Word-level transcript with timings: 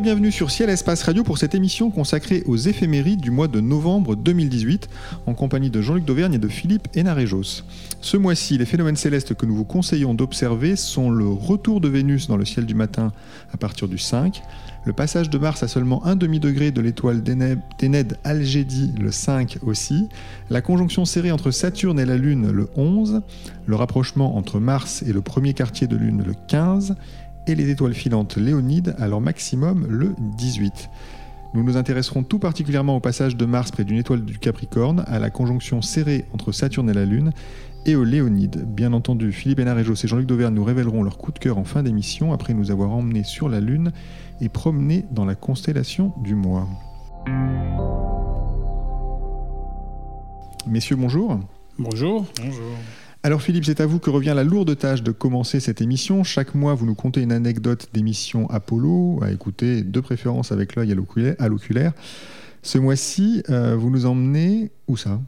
bienvenue 0.00 0.32
sur 0.32 0.50
Ciel 0.50 0.70
Espace 0.70 1.02
Radio 1.02 1.24
pour 1.24 1.36
cette 1.36 1.54
émission 1.54 1.90
consacrée 1.90 2.42
aux 2.46 2.56
éphémérides 2.56 3.20
du 3.20 3.30
mois 3.30 3.48
de 3.48 3.60
novembre 3.60 4.16
2018 4.16 4.88
en 5.26 5.34
compagnie 5.34 5.68
de 5.68 5.82
Jean-Luc 5.82 6.06
Dauvergne 6.06 6.32
et 6.32 6.38
de 6.38 6.48
Philippe 6.48 6.88
Hénarejos. 6.94 7.64
Ce 8.00 8.16
mois-ci, 8.16 8.56
les 8.56 8.64
phénomènes 8.64 8.96
célestes 8.96 9.34
que 9.34 9.44
nous 9.44 9.54
vous 9.54 9.66
conseillons 9.66 10.14
d'observer 10.14 10.76
sont 10.76 11.10
le 11.10 11.28
retour 11.28 11.82
de 11.82 11.88
Vénus 11.88 12.28
dans 12.28 12.38
le 12.38 12.46
ciel 12.46 12.64
du 12.64 12.74
matin 12.74 13.12
à 13.52 13.58
partir 13.58 13.88
du 13.88 13.98
5, 13.98 14.42
le 14.86 14.94
passage 14.94 15.28
de 15.28 15.36
Mars 15.36 15.62
à 15.62 15.68
seulement 15.68 16.06
un 16.06 16.16
demi-degré 16.16 16.70
de 16.70 16.80
l'étoile 16.80 17.22
Ténède 17.76 18.18
Algédie 18.24 18.94
le 18.98 19.12
5 19.12 19.58
aussi, 19.66 20.08
la 20.48 20.62
conjonction 20.62 21.04
serrée 21.04 21.30
entre 21.30 21.50
Saturne 21.50 22.00
et 22.00 22.06
la 22.06 22.16
Lune 22.16 22.50
le 22.50 22.70
11, 22.76 23.20
le 23.66 23.76
rapprochement 23.76 24.38
entre 24.38 24.60
Mars 24.60 25.02
et 25.06 25.12
le 25.12 25.20
premier 25.20 25.52
quartier 25.52 25.86
de 25.86 25.96
Lune 25.96 26.24
le 26.26 26.32
15, 26.48 26.96
et 27.46 27.54
les 27.54 27.70
étoiles 27.70 27.94
filantes 27.94 28.36
Léonide 28.36 28.94
à 28.98 29.08
leur 29.08 29.20
maximum 29.20 29.86
le 29.88 30.14
18. 30.18 30.90
Nous 31.52 31.64
nous 31.64 31.76
intéresserons 31.76 32.22
tout 32.22 32.38
particulièrement 32.38 32.96
au 32.96 33.00
passage 33.00 33.36
de 33.36 33.44
Mars 33.44 33.72
près 33.72 33.84
d'une 33.84 33.98
étoile 33.98 34.24
du 34.24 34.38
Capricorne, 34.38 35.04
à 35.08 35.18
la 35.18 35.30
conjonction 35.30 35.82
serrée 35.82 36.26
entre 36.32 36.52
Saturne 36.52 36.88
et 36.90 36.94
la 36.94 37.04
Lune, 37.04 37.32
et 37.86 37.96
au 37.96 38.04
Léonide. 38.04 38.64
Bien 38.68 38.92
entendu, 38.92 39.32
Philippe 39.32 39.58
Hénarejos 39.58 40.04
et 40.04 40.06
Jean-Luc 40.06 40.26
Dauvergne 40.26 40.54
nous 40.54 40.64
révéleront 40.64 41.02
leur 41.02 41.18
coup 41.18 41.32
de 41.32 41.38
cœur 41.38 41.58
en 41.58 41.64
fin 41.64 41.82
d'émission, 41.82 42.32
après 42.32 42.54
nous 42.54 42.70
avoir 42.70 42.92
emmenés 42.92 43.24
sur 43.24 43.48
la 43.48 43.60
Lune 43.60 43.90
et 44.40 44.48
promenés 44.48 45.06
dans 45.10 45.24
la 45.24 45.34
constellation 45.34 46.12
du 46.22 46.36
mois. 46.36 46.68
Messieurs, 50.66 50.96
bonjour. 50.96 51.40
Bonjour. 51.78 52.26
Bonjour. 52.36 52.76
Alors 53.22 53.42
Philippe, 53.42 53.66
c'est 53.66 53.82
à 53.82 53.86
vous 53.86 53.98
que 53.98 54.08
revient 54.08 54.32
la 54.34 54.44
lourde 54.44 54.74
tâche 54.78 55.02
de 55.02 55.12
commencer 55.12 55.60
cette 55.60 55.82
émission. 55.82 56.24
Chaque 56.24 56.54
mois, 56.54 56.72
vous 56.72 56.86
nous 56.86 56.94
contez 56.94 57.20
une 57.20 57.32
anecdote 57.32 57.88
d'émission 57.92 58.48
Apollo, 58.48 59.20
à 59.22 59.30
écouter 59.30 59.82
de 59.82 60.00
préférence 60.00 60.52
avec 60.52 60.74
l'œil 60.74 60.92
à 61.38 61.48
l'oculaire. 61.48 61.92
Ce 62.62 62.78
mois-ci, 62.78 63.42
euh, 63.50 63.76
vous 63.76 63.90
nous 63.90 64.06
emmenez 64.06 64.70
où 64.88 64.96
ça? 64.96 65.20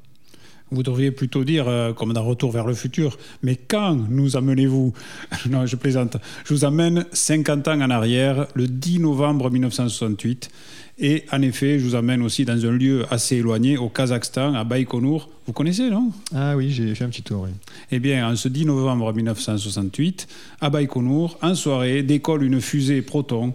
Vous 0.71 0.83
devriez 0.83 1.11
plutôt 1.11 1.45
dire, 1.45 1.69
euh, 1.69 1.93
comme 1.93 2.15
dans 2.15 2.25
Retour 2.25 2.51
vers 2.51 2.67
le 2.67 2.73
futur, 2.73 3.19
mais 3.43 3.57
quand 3.57 3.95
nous 4.09 4.39
amenez-vous? 4.39 4.95
Non, 5.51 5.67
je 5.67 5.77
plaisante. 5.77 6.17
Je 6.47 6.55
vous 6.55 6.65
amène 6.65 7.05
50 7.13 7.69
ans 7.69 7.79
en 7.79 7.91
arrière, 7.91 8.47
le 8.55 8.69
10 8.69 9.01
novembre 9.01 9.51
1968. 9.51 10.49
Et 10.99 11.25
en 11.33 11.41
effet, 11.43 11.79
je 11.79 11.85
vous 11.85 11.95
amène 11.95 12.23
aussi 12.23 12.45
dans 12.45 12.67
un 12.67 12.71
lieu 12.71 13.05
assez 13.11 13.37
éloigné, 13.37 13.79
au 13.79 13.89
Kazakhstan, 13.89 14.55
à 14.55 14.63
Baïkonour. 14.63 15.31
Vous 15.47 15.53
connaissez, 15.53 15.89
non? 15.89 16.13
Ah 16.35 16.57
oui, 16.57 16.71
j'ai 16.71 16.95
fait 16.95 17.05
un 17.05 17.09
petit 17.09 17.23
tour, 17.23 17.43
oui. 17.45 17.51
Eh 17.91 17.99
bien, 17.99 18.29
en 18.29 18.37
ce 18.37 18.49
10 18.49 18.67
novembre 18.67 19.13
1968, 19.13 20.29
à 20.61 20.71
Baïkonour, 20.71 21.39
en 21.41 21.55
soirée, 21.55 22.03
décolle 22.03 22.45
une 22.45 22.61
fusée 22.61 23.01
Proton 23.03 23.55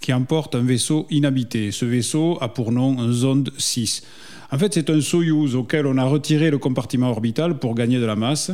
qui 0.00 0.12
emporte 0.12 0.54
un 0.54 0.62
vaisseau 0.62 1.06
inhabité. 1.10 1.70
Ce 1.70 1.84
vaisseau 1.84 2.38
a 2.40 2.48
pour 2.48 2.72
nom 2.72 3.12
Zonde 3.12 3.52
6. 3.58 4.02
En 4.50 4.58
fait, 4.58 4.74
c'est 4.74 4.90
un 4.90 5.00
Soyouz 5.00 5.54
auquel 5.54 5.86
on 5.86 5.98
a 5.98 6.04
retiré 6.04 6.50
le 6.50 6.58
compartiment 6.58 7.10
orbital 7.10 7.58
pour 7.58 7.74
gagner 7.74 8.00
de 8.00 8.06
la 8.06 8.16
masse. 8.16 8.50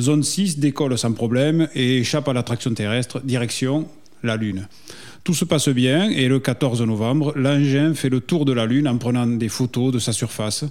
Zone 0.00 0.22
6 0.22 0.58
décolle 0.58 0.96
sans 0.96 1.12
problème 1.12 1.68
et 1.74 1.98
échappe 1.98 2.28
à 2.28 2.32
l'attraction 2.32 2.72
terrestre, 2.72 3.20
direction 3.20 3.86
la 4.22 4.36
Lune. 4.36 4.68
Tout 5.24 5.32
se 5.32 5.46
passe 5.46 5.70
bien 5.70 6.10
et 6.10 6.28
le 6.28 6.38
14 6.38 6.82
novembre, 6.82 7.32
l'engin 7.34 7.94
fait 7.94 8.10
le 8.10 8.20
tour 8.20 8.44
de 8.44 8.52
la 8.52 8.66
Lune 8.66 8.86
en 8.86 8.98
prenant 8.98 9.26
des 9.26 9.48
photos 9.48 9.90
de 9.90 9.98
sa 9.98 10.12
surface. 10.12 10.66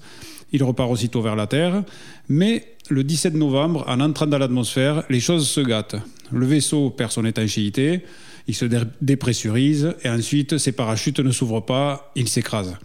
Il 0.51 0.63
repart 0.63 0.91
aussitôt 0.91 1.23
vers 1.23 1.35
la 1.35 1.47
Terre, 1.47 1.83
mais 2.29 2.75
le 2.89 3.03
17 3.03 3.33
novembre, 3.33 3.83
en 3.87 3.99
entrant 3.99 4.27
dans 4.27 4.37
l'atmosphère, 4.37 5.05
les 5.09 5.19
choses 5.19 5.49
se 5.49 5.59
gâtent. 5.59 5.95
Le 6.31 6.45
vaisseau 6.45 6.91
perd 6.91 7.11
son 7.11 7.25
étanchéité, 7.25 8.03
il 8.47 8.53
se 8.53 8.65
dépressurise 9.01 9.95
et 10.03 10.09
ensuite 10.09 10.59
ses 10.59 10.71
parachutes 10.71 11.19
ne 11.19 11.31
s'ouvrent 11.31 11.65
pas, 11.65 12.11
il 12.15 12.29
s'écrase. 12.29 12.75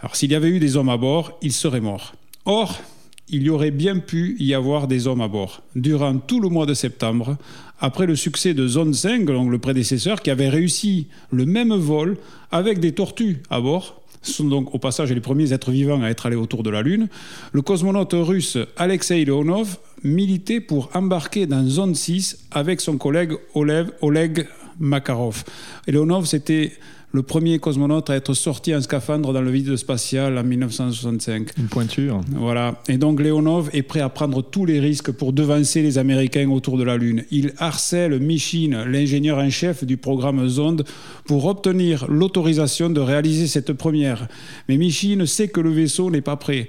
Alors 0.00 0.16
s'il 0.16 0.32
y 0.32 0.34
avait 0.34 0.48
eu 0.48 0.58
des 0.58 0.78
hommes 0.78 0.88
à 0.88 0.96
bord, 0.96 1.38
ils 1.42 1.52
seraient 1.52 1.82
morts. 1.82 2.14
Or, 2.46 2.80
il 3.28 3.42
y 3.42 3.50
aurait 3.50 3.70
bien 3.70 3.98
pu 3.98 4.36
y 4.38 4.54
avoir 4.54 4.86
des 4.86 5.06
hommes 5.06 5.20
à 5.20 5.28
bord. 5.28 5.62
Durant 5.74 6.18
tout 6.18 6.40
le 6.40 6.48
mois 6.48 6.66
de 6.66 6.74
septembre, 6.74 7.36
après 7.84 8.06
le 8.06 8.16
succès 8.16 8.54
de 8.54 8.66
Zone 8.66 8.94
5, 8.94 9.26
donc 9.26 9.50
le 9.50 9.58
prédécesseur, 9.58 10.22
qui 10.22 10.30
avait 10.30 10.48
réussi 10.48 11.06
le 11.30 11.44
même 11.44 11.74
vol 11.74 12.16
avec 12.50 12.80
des 12.80 12.92
tortues 12.92 13.42
à 13.50 13.60
bord, 13.60 14.00
ce 14.22 14.32
sont 14.32 14.44
donc 14.44 14.74
au 14.74 14.78
passage 14.78 15.12
les 15.12 15.20
premiers 15.20 15.52
êtres 15.52 15.70
vivants 15.70 16.02
à 16.02 16.08
être 16.08 16.24
allés 16.24 16.34
autour 16.34 16.62
de 16.62 16.70
la 16.70 16.80
Lune, 16.80 17.08
le 17.52 17.60
cosmonaute 17.60 18.14
russe 18.14 18.56
Alexei 18.78 19.22
Leonov 19.26 19.76
militait 20.02 20.60
pour 20.60 20.88
embarquer 20.94 21.44
dans 21.44 21.62
Zone 21.68 21.94
6 21.94 22.46
avec 22.52 22.80
son 22.80 22.96
collègue 22.96 23.32
Oleg 23.54 24.48
Makarov. 24.80 25.44
Leonov, 25.86 26.24
c'était 26.24 26.72
le 27.14 27.22
premier 27.22 27.60
cosmonaute 27.60 28.10
à 28.10 28.16
être 28.16 28.34
sorti 28.34 28.74
en 28.74 28.80
scaphandre 28.80 29.32
dans 29.32 29.40
le 29.40 29.52
vide 29.52 29.76
spatial 29.76 30.36
en 30.36 30.42
1965. 30.42 31.56
Une 31.56 31.68
pointure. 31.68 32.20
Voilà. 32.32 32.82
Et 32.88 32.98
donc 32.98 33.20
Leonov 33.20 33.70
est 33.72 33.82
prêt 33.82 34.00
à 34.00 34.08
prendre 34.08 34.42
tous 34.42 34.66
les 34.66 34.80
risques 34.80 35.12
pour 35.12 35.32
devancer 35.32 35.80
les 35.80 35.96
Américains 35.96 36.50
autour 36.50 36.76
de 36.76 36.82
la 36.82 36.96
Lune. 36.96 37.24
Il 37.30 37.52
harcèle 37.58 38.18
Michin, 38.18 38.84
l'ingénieur 38.84 39.38
en 39.38 39.48
chef 39.48 39.84
du 39.84 39.96
programme 39.96 40.48
Zonde, 40.48 40.84
pour 41.24 41.46
obtenir 41.46 42.04
l'autorisation 42.08 42.90
de 42.90 43.00
réaliser 43.00 43.46
cette 43.46 43.74
première. 43.74 44.26
Mais 44.68 44.76
Michin 44.76 45.24
sait 45.24 45.46
que 45.46 45.60
le 45.60 45.70
vaisseau 45.70 46.10
n'est 46.10 46.20
pas 46.20 46.36
prêt. 46.36 46.68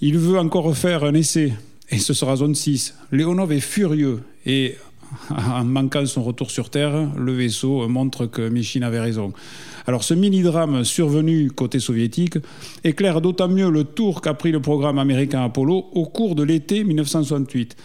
Il 0.00 0.18
veut 0.18 0.40
encore 0.40 0.76
faire 0.76 1.04
un 1.04 1.14
essai. 1.14 1.52
Et 1.90 1.98
ce 1.98 2.14
sera 2.14 2.34
zone 2.34 2.56
6. 2.56 2.96
Leonov 3.12 3.52
est 3.52 3.60
furieux 3.60 4.22
et 4.44 4.74
en 5.30 5.62
manquant 5.62 6.04
son 6.04 6.24
retour 6.24 6.50
sur 6.50 6.68
Terre, 6.70 7.10
le 7.16 7.32
vaisseau 7.32 7.86
montre 7.86 8.26
que 8.26 8.48
Michin 8.48 8.82
avait 8.82 8.98
raison. 8.98 9.32
Alors 9.86 10.02
ce 10.02 10.14
mini-drame 10.14 10.84
survenu 10.84 11.50
côté 11.50 11.78
soviétique 11.78 12.38
éclaire 12.84 13.20
d'autant 13.20 13.48
mieux 13.48 13.70
le 13.70 13.84
tour 13.84 14.22
qu'a 14.22 14.34
pris 14.34 14.50
le 14.50 14.60
programme 14.60 14.98
américain 14.98 15.44
Apollo 15.44 15.86
au 15.92 16.06
cours 16.06 16.34
de 16.34 16.42
l'été 16.42 16.84
1968. 16.84 17.76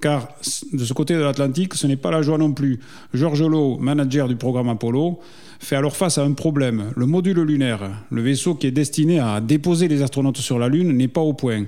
Car 0.00 0.28
de 0.72 0.84
ce 0.84 0.92
côté 0.92 1.14
de 1.14 1.20
l'Atlantique, 1.20 1.74
ce 1.74 1.86
n'est 1.86 1.96
pas 1.96 2.10
la 2.10 2.22
joie 2.22 2.38
non 2.38 2.52
plus. 2.52 2.80
George 3.14 3.42
Lowe, 3.42 3.78
manager 3.78 4.28
du 4.28 4.36
programme 4.36 4.68
Apollo, 4.68 5.20
fait 5.60 5.76
alors 5.76 5.96
face 5.96 6.18
à 6.18 6.24
un 6.24 6.32
problème. 6.32 6.92
Le 6.96 7.06
module 7.06 7.40
lunaire, 7.40 8.04
le 8.10 8.20
vaisseau 8.20 8.54
qui 8.54 8.66
est 8.66 8.72
destiné 8.72 9.20
à 9.20 9.40
déposer 9.40 9.88
les 9.88 10.02
astronautes 10.02 10.38
sur 10.38 10.58
la 10.58 10.68
Lune, 10.68 10.92
n'est 10.92 11.08
pas 11.08 11.20
au 11.20 11.32
point. 11.32 11.64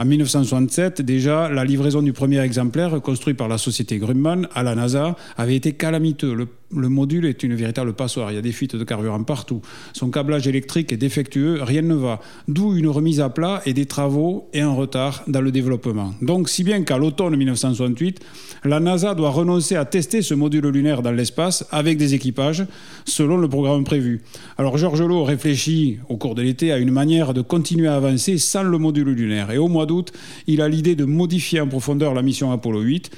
En 0.00 0.04
1967, 0.04 1.02
déjà, 1.02 1.48
la 1.48 1.64
livraison 1.64 2.02
du 2.02 2.12
premier 2.12 2.38
exemplaire, 2.38 3.00
construit 3.02 3.34
par 3.34 3.48
la 3.48 3.58
société 3.58 3.98
Grumman 3.98 4.46
à 4.54 4.62
la 4.62 4.76
NASA, 4.76 5.16
avait 5.36 5.56
été 5.56 5.72
calamiteux. 5.72 6.34
Le, 6.34 6.48
module 6.70 7.26
est 7.26 7.42
une 7.42 7.54
véritable 7.54 7.94
passoire. 7.94 8.30
Il 8.30 8.34
y 8.34 8.38
a 8.38 8.42
des 8.42 8.52
fuites 8.52 8.76
de 8.76 8.84
carburant 8.84 9.22
partout. 9.22 9.60
Son 9.92 10.10
câblage 10.10 10.46
électrique 10.46 10.92
est 10.92 10.96
défectueux, 10.96 11.62
rien 11.62 11.82
ne 11.82 11.94
va. 11.94 12.20
D'où 12.46 12.76
une 12.76 12.88
remise 12.88 13.20
à 13.20 13.30
plat 13.30 13.62
et 13.66 13.72
des 13.72 13.86
travaux 13.86 14.48
et 14.52 14.60
un 14.60 14.72
retard 14.72 15.22
dans 15.26 15.40
le 15.40 15.50
développement. 15.50 16.14
Donc, 16.22 16.48
si 16.48 16.64
bien 16.64 16.82
qu'à 16.82 16.98
l'automne 16.98 17.36
1968, 17.36 18.20
la 18.64 18.80
NASA 18.80 19.14
doit 19.14 19.30
renoncer 19.30 19.76
à 19.76 19.84
tester 19.84 20.22
ce 20.22 20.34
module 20.34 20.66
lunaire 20.68 21.02
dans 21.02 21.12
l'espace 21.12 21.66
avec 21.70 21.96
des 21.96 22.14
équipages, 22.14 22.66
selon 23.04 23.36
le 23.36 23.48
programme 23.48 23.84
prévu. 23.84 24.22
Alors, 24.56 24.76
Georges 24.78 25.02
Lowe 25.02 25.24
réfléchit 25.24 25.98
au 26.08 26.16
cours 26.16 26.34
de 26.34 26.42
l'été 26.42 26.72
à 26.72 26.78
une 26.78 26.90
manière 26.90 27.34
de 27.34 27.40
continuer 27.40 27.88
à 27.88 27.96
avancer 27.96 28.38
sans 28.38 28.62
le 28.62 28.78
module 28.78 29.08
lunaire. 29.08 29.50
Et 29.50 29.58
au 29.58 29.68
mois 29.68 29.86
d'août, 29.86 30.12
il 30.46 30.60
a 30.60 30.68
l'idée 30.68 30.96
de 30.96 31.04
modifier 31.04 31.60
en 31.60 31.68
profondeur 31.68 32.14
la 32.14 32.22
mission 32.22 32.52
Apollo 32.52 32.80
8. 32.80 33.10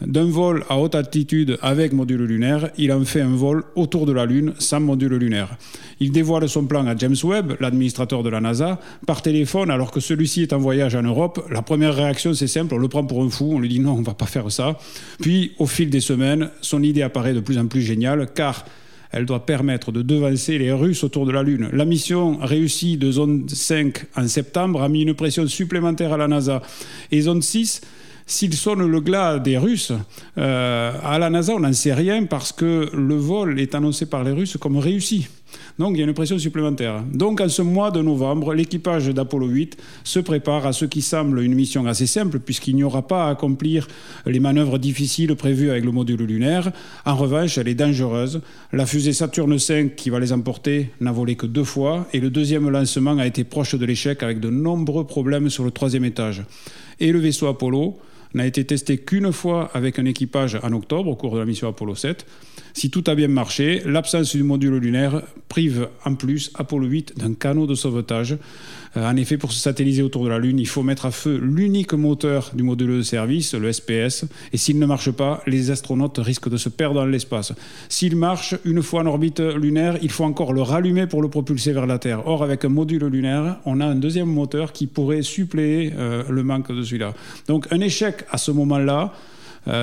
D'un 0.00 0.26
vol 0.26 0.64
à 0.68 0.78
haute 0.78 0.94
altitude 0.94 1.58
avec 1.60 1.92
module 1.92 2.22
lunaire, 2.22 2.70
il 2.78 2.92
en 2.92 3.04
fait 3.04 3.20
un 3.20 3.34
vol 3.34 3.64
autour 3.74 4.06
de 4.06 4.12
la 4.12 4.26
Lune 4.26 4.54
sans 4.58 4.78
module 4.78 5.14
lunaire. 5.14 5.56
Il 5.98 6.12
dévoile 6.12 6.48
son 6.48 6.66
plan 6.66 6.86
à 6.86 6.96
James 6.96 7.16
Webb, 7.24 7.56
l'administrateur 7.58 8.22
de 8.22 8.28
la 8.28 8.40
NASA, 8.40 8.78
par 9.06 9.22
téléphone 9.22 9.70
alors 9.70 9.90
que 9.90 9.98
celui-ci 9.98 10.42
est 10.42 10.52
en 10.52 10.58
voyage 10.58 10.94
en 10.94 11.02
Europe. 11.02 11.44
La 11.50 11.62
première 11.62 11.96
réaction, 11.96 12.32
c'est 12.32 12.46
simple, 12.46 12.74
on 12.74 12.78
le 12.78 12.88
prend 12.88 13.04
pour 13.04 13.24
un 13.24 13.30
fou, 13.30 13.50
on 13.54 13.58
lui 13.58 13.68
dit 13.68 13.80
non, 13.80 13.94
on 13.94 14.00
ne 14.00 14.04
va 14.04 14.14
pas 14.14 14.26
faire 14.26 14.52
ça. 14.52 14.78
Puis, 15.20 15.52
au 15.58 15.66
fil 15.66 15.90
des 15.90 16.00
semaines, 16.00 16.50
son 16.60 16.82
idée 16.82 17.02
apparaît 17.02 17.34
de 17.34 17.40
plus 17.40 17.58
en 17.58 17.66
plus 17.66 17.82
géniale 17.82 18.28
car 18.32 18.64
elle 19.10 19.26
doit 19.26 19.46
permettre 19.46 19.90
de 19.90 20.02
devancer 20.02 20.58
les 20.58 20.70
Russes 20.70 21.02
autour 21.02 21.26
de 21.26 21.32
la 21.32 21.42
Lune. 21.42 21.70
La 21.72 21.84
mission 21.84 22.36
réussie 22.36 22.98
de 22.98 23.10
Zone 23.10 23.48
5 23.48 24.06
en 24.16 24.28
septembre 24.28 24.82
a 24.82 24.88
mis 24.88 25.02
une 25.02 25.14
pression 25.14 25.46
supplémentaire 25.46 26.12
à 26.12 26.16
la 26.18 26.28
NASA. 26.28 26.62
Et 27.10 27.22
Zone 27.22 27.42
6 27.42 27.80
S'ils 28.30 28.52
sonnent 28.52 28.86
le 28.86 29.00
glas 29.00 29.38
des 29.38 29.56
Russes, 29.56 29.94
euh, 30.36 30.92
à 31.02 31.18
la 31.18 31.30
NASA, 31.30 31.54
on 31.54 31.60
n'en 31.60 31.72
sait 31.72 31.94
rien 31.94 32.26
parce 32.26 32.52
que 32.52 32.90
le 32.94 33.14
vol 33.14 33.58
est 33.58 33.74
annoncé 33.74 34.04
par 34.04 34.22
les 34.22 34.32
Russes 34.32 34.58
comme 34.60 34.76
réussi. 34.76 35.28
Donc 35.78 35.92
il 35.94 36.00
y 36.00 36.02
a 36.02 36.06
une 36.06 36.12
pression 36.12 36.38
supplémentaire. 36.38 37.02
Donc 37.10 37.40
en 37.40 37.48
ce 37.48 37.62
mois 37.62 37.90
de 37.90 38.02
novembre, 38.02 38.52
l'équipage 38.52 39.08
d'Apollo 39.08 39.46
8 39.46 39.78
se 40.04 40.20
prépare 40.20 40.66
à 40.66 40.74
ce 40.74 40.84
qui 40.84 41.00
semble 41.00 41.40
une 41.40 41.54
mission 41.54 41.86
assez 41.86 42.06
simple 42.06 42.38
puisqu'il 42.38 42.76
n'y 42.76 42.84
aura 42.84 43.06
pas 43.06 43.28
à 43.28 43.30
accomplir 43.30 43.88
les 44.26 44.40
manœuvres 44.40 44.76
difficiles 44.76 45.34
prévues 45.34 45.70
avec 45.70 45.86
le 45.86 45.92
module 45.92 46.20
lunaire. 46.20 46.70
En 47.06 47.16
revanche, 47.16 47.56
elle 47.56 47.68
est 47.68 47.74
dangereuse. 47.74 48.42
La 48.74 48.84
fusée 48.84 49.14
Saturne 49.14 49.56
V 49.56 49.94
qui 49.96 50.10
va 50.10 50.20
les 50.20 50.34
emporter 50.34 50.90
n'a 51.00 51.12
volé 51.12 51.34
que 51.34 51.46
deux 51.46 51.64
fois 51.64 52.06
et 52.12 52.20
le 52.20 52.28
deuxième 52.28 52.68
lancement 52.68 53.16
a 53.16 53.26
été 53.26 53.44
proche 53.44 53.74
de 53.74 53.86
l'échec 53.86 54.22
avec 54.22 54.38
de 54.38 54.50
nombreux 54.50 55.06
problèmes 55.06 55.48
sur 55.48 55.64
le 55.64 55.70
troisième 55.70 56.04
étage. 56.04 56.42
Et 57.00 57.10
le 57.10 57.20
vaisseau 57.20 57.46
Apollo 57.46 57.96
n'a 58.34 58.46
été 58.46 58.64
testé 58.64 58.98
qu'une 58.98 59.32
fois 59.32 59.70
avec 59.74 59.98
un 59.98 60.04
équipage 60.04 60.58
en 60.62 60.72
octobre 60.72 61.10
au 61.10 61.16
cours 61.16 61.34
de 61.34 61.38
la 61.38 61.46
mission 61.46 61.68
Apollo 61.68 61.94
7. 61.94 62.26
Si 62.74 62.90
tout 62.90 63.04
a 63.06 63.14
bien 63.14 63.28
marché, 63.28 63.82
l'absence 63.84 64.34
du 64.34 64.42
module 64.42 64.76
lunaire 64.76 65.22
prive 65.48 65.88
en 66.04 66.14
plus 66.14 66.50
Apollo 66.54 66.86
8 66.86 67.18
d'un 67.18 67.34
canot 67.34 67.66
de 67.66 67.74
sauvetage. 67.74 68.36
Euh, 68.96 69.08
en 69.08 69.16
effet, 69.16 69.36
pour 69.36 69.52
se 69.52 69.60
satelliser 69.60 70.02
autour 70.02 70.24
de 70.24 70.28
la 70.28 70.38
Lune, 70.38 70.58
il 70.58 70.66
faut 70.66 70.82
mettre 70.82 71.06
à 71.06 71.10
feu 71.10 71.38
l'unique 71.42 71.92
moteur 71.92 72.50
du 72.54 72.62
module 72.62 72.98
de 72.98 73.02
service, 73.02 73.54
le 73.54 73.72
SPS, 73.72 74.24
et 74.52 74.56
s'il 74.56 74.78
ne 74.78 74.86
marche 74.86 75.10
pas, 75.10 75.42
les 75.46 75.70
astronautes 75.70 76.18
risquent 76.18 76.48
de 76.48 76.56
se 76.56 76.68
perdre 76.68 76.96
dans 76.96 77.06
l'espace. 77.06 77.52
S'il 77.88 78.16
marche 78.16 78.54
une 78.64 78.82
fois 78.82 79.02
en 79.02 79.06
orbite 79.06 79.40
lunaire, 79.40 79.98
il 80.02 80.10
faut 80.10 80.24
encore 80.24 80.52
le 80.52 80.62
rallumer 80.62 81.06
pour 81.06 81.22
le 81.22 81.28
propulser 81.28 81.72
vers 81.72 81.86
la 81.86 81.98
Terre. 81.98 82.26
Or, 82.26 82.42
avec 82.42 82.64
un 82.64 82.70
module 82.70 83.04
lunaire, 83.06 83.58
on 83.64 83.80
a 83.80 83.86
un 83.86 83.94
deuxième 83.94 84.28
moteur 84.28 84.72
qui 84.72 84.86
pourrait 84.86 85.22
suppléer 85.22 85.92
euh, 85.96 86.22
le 86.28 86.42
manque 86.42 86.72
de 86.72 86.82
celui-là. 86.82 87.14
Donc 87.46 87.66
un 87.70 87.80
échec 87.80 88.24
à 88.30 88.38
ce 88.38 88.50
moment-là, 88.50 89.12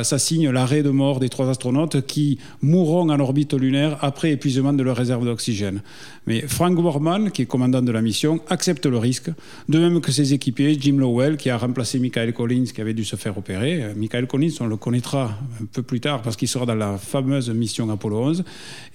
ça 0.04 0.18
signe 0.20 0.50
l'arrêt 0.50 0.84
de 0.84 0.90
mort 0.90 1.20
des 1.20 1.30
trois 1.30 1.50
astronautes 1.50 2.06
qui 2.06 2.40
mourront 2.62 3.10
en 3.10 3.20
orbite 3.20 3.54
lunaire 3.54 3.98
après 4.02 4.32
épuisement 4.32 4.74
de 4.74 4.84
leur 4.84 4.98
réserve 4.98 5.26
d'oxygène. 5.26 5.82
Mais 6.28 6.42
Frank 6.48 6.76
Borman, 6.76 7.30
qui 7.32 7.44
est 7.44 7.46
commandant 7.46 7.82
de 7.82 7.92
la 7.92 8.02
mission, 8.02 8.40
accepte 8.50 8.86
le 8.86 8.98
risque, 8.98 9.30
de 9.70 9.80
même 9.80 10.02
que 10.02 10.12
ses 10.12 10.34
équipiers, 10.34 10.76
Jim 10.80 10.98
Lowell, 10.98 11.38
qui 11.38 11.50
a 11.50 11.58
remplacé 11.58 12.00
Michael 12.00 12.34
Collins, 12.34 12.66
qui 12.74 12.82
avait 12.82 12.94
dû 12.94 13.06
se 13.06 13.16
faire 13.16 13.38
opérer. 13.38 13.84
Euh, 13.84 13.94
Michael 13.96 14.26
Collins, 14.28 14.54
on 14.60 14.66
le 14.66 14.78
connaîtra 14.78 15.38
un 15.62 15.66
peu 15.72 15.84
plus 15.84 16.00
tard 16.00 16.22
parce 16.22 16.36
qu'il 16.36 16.48
sera 16.48 16.66
dans 16.66 16.76
la 16.76 16.98
fameuse 16.98 17.50
mission 17.52 17.90
Apollo 17.90 18.18
11. 18.18 18.44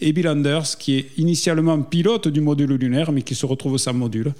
Et 0.00 0.12
Bill 0.12 0.28
Anders, 0.28 0.76
qui 0.78 0.98
est 0.98 1.06
initialement 1.18 1.80
pilote 1.82 2.28
du 2.28 2.40
module 2.40 2.72
lunaire, 2.74 3.12
mais 3.12 3.22
qui 3.22 3.34
se 3.34 3.46
retrouve 3.46 3.78
sans 3.78 3.94
module. 3.94 4.32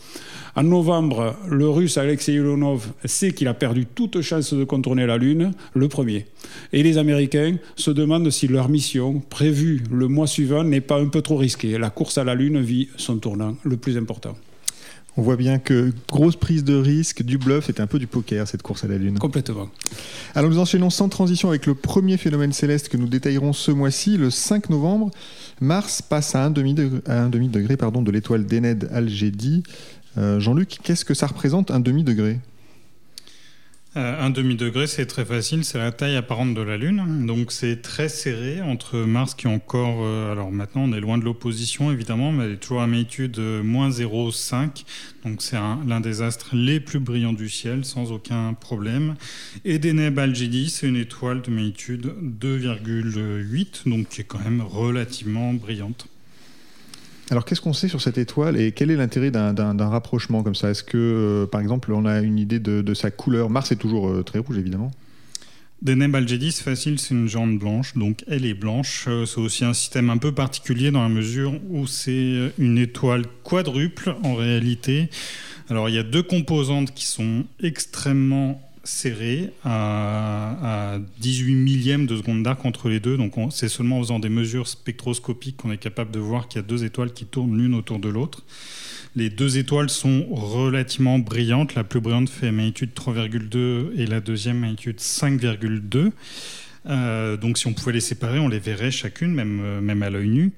En 0.56 0.64
novembre, 0.64 1.36
le 1.48 1.68
russe 1.68 1.96
Alexei 1.96 2.32
Ulonov 2.32 2.88
sait 3.04 3.32
qu'il 3.32 3.46
a 3.46 3.54
perdu 3.54 3.86
toute 3.86 4.20
chance 4.20 4.52
de 4.52 4.64
contourner 4.64 5.06
la 5.06 5.16
Lune, 5.16 5.52
le 5.74 5.88
premier. 5.88 6.26
Et 6.72 6.82
les 6.82 6.98
Américains 6.98 7.56
se 7.76 7.90
demandent 7.90 8.30
si 8.30 8.48
leur 8.48 8.68
mission, 8.68 9.20
prévue 9.20 9.82
le 9.92 10.08
mois 10.08 10.26
suivant, 10.26 10.64
n'est 10.64 10.80
pas 10.80 11.00
un 11.00 11.06
peu 11.06 11.22
trop 11.22 11.36
risquée. 11.36 11.78
La 11.78 11.90
course 11.90 12.18
à 12.18 12.24
la 12.24 12.34
Lune 12.34 12.60
vit 12.60 12.79
son 12.96 13.18
tournant 13.18 13.56
le 13.64 13.76
plus 13.76 13.96
important. 13.96 14.36
On 15.16 15.22
voit 15.22 15.36
bien 15.36 15.58
que 15.58 15.92
grosse 16.08 16.36
prise 16.36 16.62
de 16.62 16.74
risque, 16.74 17.22
du 17.22 17.36
bluff, 17.36 17.66
c'était 17.66 17.80
un 17.80 17.86
peu 17.86 17.98
du 17.98 18.06
poker 18.06 18.46
cette 18.46 18.62
course 18.62 18.84
à 18.84 18.88
la 18.88 18.96
Lune. 18.96 19.18
Complètement. 19.18 19.68
Alors 20.34 20.50
nous 20.50 20.58
enchaînons 20.58 20.90
sans 20.90 21.08
transition 21.08 21.48
avec 21.48 21.66
le 21.66 21.74
premier 21.74 22.16
phénomène 22.16 22.52
céleste 22.52 22.88
que 22.88 22.96
nous 22.96 23.08
détaillerons 23.08 23.52
ce 23.52 23.72
mois-ci, 23.72 24.16
le 24.16 24.30
5 24.30 24.70
novembre. 24.70 25.10
Mars 25.60 26.00
passe 26.00 26.34
à 26.36 26.44
un 26.44 26.50
demi-degré 26.50 27.00
demi 27.28 27.48
de 27.48 28.10
l'étoile 28.10 28.46
Deneb 28.46 28.84
Algédi. 28.92 29.64
Euh, 30.16 30.40
Jean-Luc, 30.40 30.78
qu'est-ce 30.82 31.04
que 31.04 31.14
ça 31.14 31.26
représente 31.26 31.70
un 31.70 31.80
demi-degré 31.80 32.38
euh, 33.96 34.24
un 34.24 34.30
demi-degré, 34.30 34.86
c'est 34.86 35.06
très 35.06 35.24
facile, 35.24 35.64
c'est 35.64 35.78
la 35.78 35.90
taille 35.90 36.14
apparente 36.14 36.54
de 36.54 36.60
la 36.60 36.76
Lune. 36.76 37.26
Donc 37.26 37.50
c'est 37.50 37.82
très 37.82 38.08
serré 38.08 38.60
entre 38.62 38.98
Mars 38.98 39.34
qui 39.34 39.48
est 39.48 39.50
encore... 39.50 40.04
Euh, 40.04 40.30
alors 40.30 40.52
maintenant 40.52 40.82
on 40.82 40.92
est 40.92 41.00
loin 41.00 41.18
de 41.18 41.24
l'opposition 41.24 41.90
évidemment, 41.90 42.30
mais 42.30 42.44
elle 42.44 42.52
est 42.52 42.56
toujours 42.58 42.82
à 42.82 42.86
magnitude 42.86 43.40
moins 43.40 43.90
0,5. 43.90 44.84
Donc 45.24 45.42
c'est 45.42 45.56
l'un 45.56 46.00
des 46.00 46.22
astres 46.22 46.50
les 46.54 46.78
plus 46.78 47.00
brillants 47.00 47.32
du 47.32 47.48
ciel 47.48 47.84
sans 47.84 48.12
aucun 48.12 48.54
problème. 48.54 49.16
Et 49.64 49.80
Deneb 49.80 50.18
Algedi, 50.20 50.70
c'est 50.70 50.86
une 50.86 50.96
étoile 50.96 51.42
de 51.42 51.50
magnitude 51.50 52.14
2,8, 52.40 53.88
donc 53.88 54.08
qui 54.08 54.20
est 54.20 54.24
quand 54.24 54.38
même 54.38 54.60
relativement 54.60 55.52
brillante. 55.52 56.06
Alors 57.30 57.44
qu'est-ce 57.44 57.60
qu'on 57.60 57.72
sait 57.72 57.86
sur 57.86 58.02
cette 58.02 58.18
étoile 58.18 58.60
et 58.60 58.72
quel 58.72 58.90
est 58.90 58.96
l'intérêt 58.96 59.30
d'un 59.30 59.88
rapprochement 59.88 60.42
comme 60.42 60.56
ça? 60.56 60.70
Est-ce 60.70 60.82
que, 60.82 60.98
euh, 60.98 61.46
par 61.46 61.60
exemple, 61.60 61.92
on 61.92 62.04
a 62.04 62.20
une 62.20 62.38
idée 62.38 62.58
de, 62.58 62.94
sa 62.94 63.12
couleur? 63.12 63.50
Mars 63.50 63.70
est 63.70 63.76
toujours 63.76 64.08
euh, 64.08 64.24
très 64.24 64.40
rouge, 64.40 64.58
évidemment. 64.58 64.90
Deneb 65.80 66.14
Algedi, 66.14 66.50
c'est 66.50 66.64
facile, 66.64 66.98
c'est 66.98 67.14
une 67.14 67.28
géante 67.28 67.58
blanche, 67.58 67.96
donc 67.96 68.24
elle 68.26 68.44
est 68.44 68.54
blanche. 68.54 69.06
Euh, 69.08 69.26
c'est 69.26 69.40
aussi 69.40 69.64
un 69.64 69.74
système 69.74 70.10
un 70.10 70.18
peu 70.18 70.32
particulier 70.32 70.90
dans 70.90 71.02
la 71.02 71.08
mesure 71.08 71.54
où 71.70 71.86
c'est 71.86 72.52
une 72.58 72.78
étoile 72.78 73.24
quadruple 73.44 74.16
en 74.24 74.34
réalité. 74.34 75.08
Alors 75.70 75.88
il 75.88 75.94
y 75.94 75.98
a 75.98 76.02
deux 76.02 76.24
composantes 76.24 76.92
qui 76.92 77.06
sont 77.06 77.44
extrêmement 77.62 78.60
serré 78.84 79.52
à, 79.64 80.98
18 81.18 81.54
millièmes 81.54 82.06
de 82.06 82.16
seconde 82.16 82.42
d'arc 82.42 82.64
entre 82.64 82.88
les 82.88 83.00
deux. 83.00 83.16
Donc 83.16 83.34
c'est 83.50 83.68
seulement 83.68 83.98
en 83.98 84.02
faisant 84.02 84.18
des 84.18 84.28
mesures 84.28 84.68
spectroscopiques 84.68 85.56
qu'on 85.58 85.72
est 85.72 85.78
capable 85.78 86.10
de 86.10 86.20
voir 86.20 86.48
qu'il 86.48 86.60
y 86.60 86.64
a 86.64 86.66
deux 86.66 86.84
étoiles 86.84 87.12
qui 87.12 87.26
tournent 87.26 87.56
l'une 87.56 87.74
autour 87.74 87.98
de 87.98 88.08
l'autre. 88.08 88.42
Les 89.16 89.28
deux 89.28 89.58
étoiles 89.58 89.90
sont 89.90 90.26
relativement 90.30 91.18
brillantes. 91.18 91.74
La 91.74 91.84
plus 91.84 92.00
brillante 92.00 92.28
fait 92.28 92.52
magnitude 92.52 92.90
3,2 92.94 93.98
et 93.98 94.06
la 94.06 94.20
deuxième 94.20 94.60
magnitude 94.60 94.98
5,2. 94.98 96.10
Euh, 96.86 97.36
donc 97.36 97.58
si 97.58 97.66
on 97.66 97.72
pouvait 97.72 97.92
les 97.92 98.00
séparer, 98.00 98.38
on 98.38 98.48
les 98.48 98.58
verrait 98.58 98.90
chacune, 98.90 99.32
même, 99.32 99.60
euh, 99.62 99.80
même 99.80 100.02
à 100.02 100.10
l'œil 100.10 100.28
nu. 100.28 100.52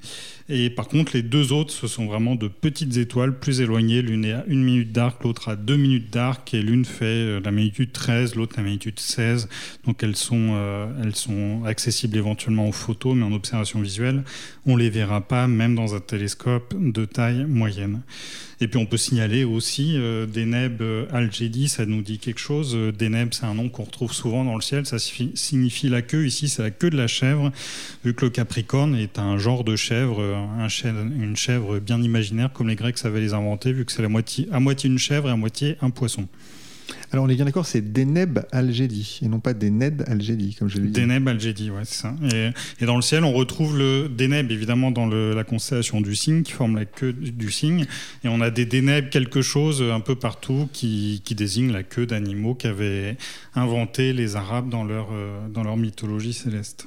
Et 0.49 0.71
par 0.71 0.89
contre, 0.89 1.13
les 1.15 1.23
deux 1.23 1.53
autres, 1.53 1.73
ce 1.73 1.87
sont 1.87 2.07
vraiment 2.07 2.35
de 2.35 2.49
petites 2.49 2.97
étoiles 2.97 3.39
plus 3.39 3.61
éloignées. 3.61 4.03
L'une 4.03 4.25
est 4.25 4.33
à 4.33 4.45
une 4.47 4.63
minute 4.63 4.93
d'arc, 4.93 5.23
l'autre 5.25 5.49
à 5.49 5.57
deux 5.57 5.77
minutes 5.77 6.13
d'arc, 6.13 6.53
et 6.55 6.63
l'une 6.63 6.85
fait 6.85 7.05
euh, 7.05 7.41
la 7.43 7.51
magnitude 7.51 7.93
13, 7.93 8.35
l'autre 8.35 8.55
la 8.57 8.63
magnitude 8.63 8.99
16. 8.99 9.49
Donc 9.87 10.03
elles 10.03 10.17
sont, 10.17 10.59
elles 11.03 11.17
sont 11.17 11.65
accessibles 11.65 12.17
éventuellement 12.17 12.69
aux 12.69 12.73
photos, 12.73 13.17
mais 13.17 13.25
en 13.25 13.33
observation 13.33 13.81
visuelle, 13.81 14.23
on 14.67 14.77
les 14.77 14.91
verra 14.91 15.21
pas, 15.21 15.49
même 15.49 15.75
dans 15.75 15.95
un 15.95 16.01
télescope 16.01 16.75
de 16.79 17.05
taille 17.05 17.45
moyenne. 17.47 18.03
Et 18.63 18.69
puis 18.69 18.79
on 18.79 18.87
peut 18.87 18.97
signaler 18.97 19.43
aussi 19.43 19.97
euh, 19.97 20.25
Deneb 20.25 20.83
Algedi, 21.11 21.69
ça 21.69 21.85
nous 21.85 22.01
dit 22.01 22.19
quelque 22.19 22.39
chose. 22.39 22.79
Deneb, 22.97 23.31
c'est 23.33 23.45
un 23.45 23.55
nom 23.55 23.69
qu'on 23.69 23.83
retrouve 23.83 24.13
souvent 24.13 24.45
dans 24.45 24.55
le 24.55 24.61
ciel, 24.63 24.87
ça 24.87 24.99
signifie 25.01 25.89
la 25.89 26.01
queue. 26.01 26.27
Ici, 26.27 26.49
c'est 26.49 26.63
la 26.63 26.71
queue 26.71 26.89
de 26.89 26.97
la 26.97 27.09
chèvre, 27.09 27.51
vu 28.05 28.15
que 28.15 28.25
le 28.25 28.31
Capricorne 28.31 28.95
est 28.95 29.19
un 29.19 29.37
genre 29.37 29.65
de 29.65 29.75
chèvre 29.75 30.23
un 30.23 30.69
une 31.21 31.37
chèvre 31.37 31.81
bien 31.81 32.01
imaginaire, 32.01 32.53
comme 32.53 32.69
les 32.69 32.77
Grecs 32.77 32.99
savaient 32.99 33.21
les 33.21 33.35
inventer, 33.35 33.73
vu 33.73 33.85
que 33.85 33.91
c'est 33.91 34.05
à 34.05 34.61
moitié 34.61 34.89
une 34.89 34.99
chèvre 34.99 35.29
et 35.29 35.33
à 35.33 35.37
moitié 35.37 35.77
un 35.81 35.91
poisson. 35.91 36.29
Alors 37.13 37.27
on 37.27 37.29
est 37.29 37.35
bien 37.35 37.45
d'accord, 37.45 37.67
c'est 37.67 37.93
Deneb 37.93 38.39
Algedi 38.53 39.21
et 39.23 39.29
non 39.29 39.39
pas 39.39 39.53
Deneb 39.53 40.03
Algedi, 40.07 40.55
comme 40.55 40.69
je 40.69 40.79
l'ai 40.79 40.89
dit. 40.89 41.01
Deneb 41.01 41.29
Algedi, 41.29 41.71
ouais, 41.71 41.83
c'est 41.85 42.01
ça. 42.01 42.15
Et, 42.81 42.87
dans 42.87 42.97
le 42.97 43.03
ciel, 43.03 43.23
on 43.25 43.33
retrouve 43.33 43.77
le 43.77 44.09
Deneb 44.09 44.51
évidemment 44.51 44.91
dans 44.91 45.07
la 45.07 45.45
constellation 45.45 46.01
du 46.01 46.17
cygne 46.17 46.43
qui 46.43 46.53
forme 46.53 46.75
la 46.75 46.87
queue 46.87 47.13
du 47.13 47.51
cygne. 47.51 47.85
Et 48.25 48.29
on 48.29 48.41
a 48.41 48.49
des 48.49 48.65
Deneb 48.65 49.11
quelque 49.11 49.43
chose 49.43 49.83
un 49.83 50.01
peu 50.01 50.15
partout 50.15 50.71
qui, 50.73 51.21
désignent 51.37 51.73
la 51.73 51.83
queue 51.83 52.07
d'animaux 52.07 52.55
qu'avaient 52.55 53.17
inventé 53.55 54.13
les 54.13 54.37
Arabes 54.37 54.69
dans 54.69 54.85
leur, 54.85 55.09
euh, 55.13 55.49
dans 55.49 55.65
leur 55.65 55.79
mythologie 55.79 56.35
céleste. 56.35 56.87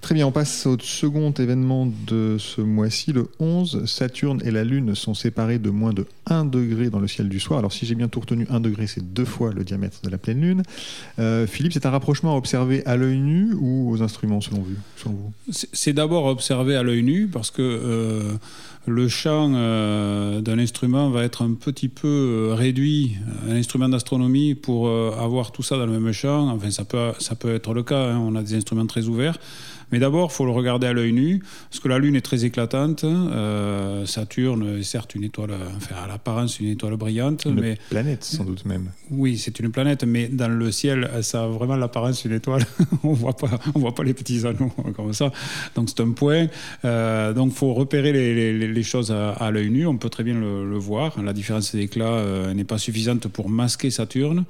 Très 0.00 0.14
bien, 0.14 0.26
on 0.26 0.32
passe 0.32 0.64
au 0.64 0.78
second 0.80 1.30
événement 1.32 1.86
de 2.06 2.36
ce 2.38 2.62
mois-ci, 2.62 3.12
le 3.12 3.28
11. 3.38 3.84
Saturne 3.84 4.40
et 4.44 4.50
la 4.50 4.64
Lune 4.64 4.94
sont 4.94 5.12
séparés 5.12 5.58
de 5.58 5.68
moins 5.68 5.92
de 5.92 6.06
1 6.26 6.46
degré 6.46 6.88
dans 6.88 7.00
le 7.00 7.06
ciel 7.06 7.28
du 7.28 7.38
soir. 7.38 7.58
Alors 7.58 7.72
si 7.72 7.84
j'ai 7.84 7.94
bien 7.94 8.08
tout 8.08 8.20
retenu, 8.20 8.46
1 8.48 8.60
degré, 8.60 8.86
c'est 8.86 9.12
deux 9.12 9.26
fois 9.26 9.52
le 9.52 9.62
diamètre 9.62 9.98
de 10.02 10.08
la 10.08 10.16
pleine 10.16 10.40
Lune. 10.40 10.62
Euh, 11.18 11.46
Philippe, 11.46 11.74
c'est 11.74 11.84
un 11.84 11.90
rapprochement 11.90 12.32
à 12.32 12.36
observer 12.38 12.84
à 12.86 12.96
l'œil 12.96 13.18
nu 13.18 13.52
ou 13.52 13.90
aux 13.90 14.02
instruments 14.02 14.40
selon, 14.40 14.64
vous, 14.64 15.32
C'est 15.50 15.92
d'abord 15.92 16.24
observé 16.26 16.76
à 16.76 16.82
l'œil 16.82 17.02
nu 17.02 17.26
parce 17.26 17.50
que... 17.50 17.62
Euh, 17.62 18.32
le 18.86 19.08
champ 19.08 19.52
euh, 19.54 20.40
d'un 20.40 20.58
instrument 20.58 21.10
va 21.10 21.24
être 21.24 21.42
un 21.42 21.52
petit 21.52 21.88
peu 21.88 22.48
réduit, 22.52 23.18
un 23.46 23.54
instrument 23.54 23.90
d'astronomie, 23.90 24.54
pour 24.54 24.88
avoir 24.88 25.52
tout 25.52 25.62
ça 25.62 25.76
dans 25.76 25.84
le 25.84 26.00
même 26.00 26.12
champ. 26.12 26.48
Enfin, 26.48 26.70
ça 26.70 26.86
peut, 26.86 27.12
ça 27.18 27.34
peut 27.34 27.54
être 27.54 27.74
le 27.74 27.82
cas, 27.82 28.12
hein. 28.12 28.18
on 28.18 28.34
a 28.36 28.42
des 28.42 28.54
instruments 28.54 28.86
très 28.86 29.06
ouverts. 29.06 29.38
Mais 29.92 29.98
d'abord, 29.98 30.30
il 30.32 30.34
faut 30.34 30.44
le 30.44 30.52
regarder 30.52 30.86
à 30.86 30.92
l'œil 30.92 31.12
nu, 31.12 31.42
parce 31.70 31.80
que 31.80 31.88
la 31.88 31.98
Lune 31.98 32.16
est 32.16 32.20
très 32.20 32.44
éclatante. 32.44 33.04
Euh, 33.04 34.06
Saturne 34.06 34.78
est 34.78 34.82
certes 34.82 35.14
une 35.14 35.24
étoile, 35.24 35.50
enfin 35.76 35.96
à 36.04 36.06
l'apparence 36.06 36.60
une 36.60 36.68
étoile 36.68 36.96
brillante. 36.96 37.44
Une 37.44 37.60
mais... 37.60 37.78
planète, 37.90 38.24
sans 38.24 38.44
doute 38.44 38.64
même. 38.64 38.90
Oui, 39.10 39.38
c'est 39.38 39.58
une 39.60 39.70
planète, 39.70 40.04
mais 40.04 40.28
dans 40.28 40.48
le 40.48 40.70
ciel, 40.70 41.10
ça 41.22 41.44
a 41.44 41.46
vraiment 41.46 41.76
l'apparence 41.76 42.22
d'une 42.22 42.32
étoile. 42.32 42.64
on 43.02 43.12
voit 43.12 43.36
pas, 43.36 43.50
on 43.74 43.80
voit 43.80 43.94
pas 43.94 44.04
les 44.04 44.14
petits 44.14 44.46
anneaux 44.46 44.72
comme 44.96 45.12
ça. 45.12 45.32
Donc 45.74 45.88
c'est 45.88 46.00
un 46.00 46.12
point. 46.12 46.46
Euh, 46.84 47.32
donc 47.32 47.52
il 47.52 47.56
faut 47.56 47.74
repérer 47.74 48.12
les, 48.12 48.68
les, 48.68 48.82
choses 48.82 49.10
à, 49.12 49.50
l'œil 49.50 49.70
nu. 49.70 49.86
On 49.86 49.96
peut 49.96 50.10
très 50.10 50.24
bien 50.24 50.34
le, 50.34 50.78
voir. 50.78 51.20
La 51.22 51.32
différence 51.32 51.74
d'éclat 51.74 52.12
euh, 52.12 52.54
n'est 52.54 52.64
pas 52.64 52.78
suffisante 52.78 53.28
pour 53.28 53.48
masquer 53.48 53.90
Saturne. 53.90 54.44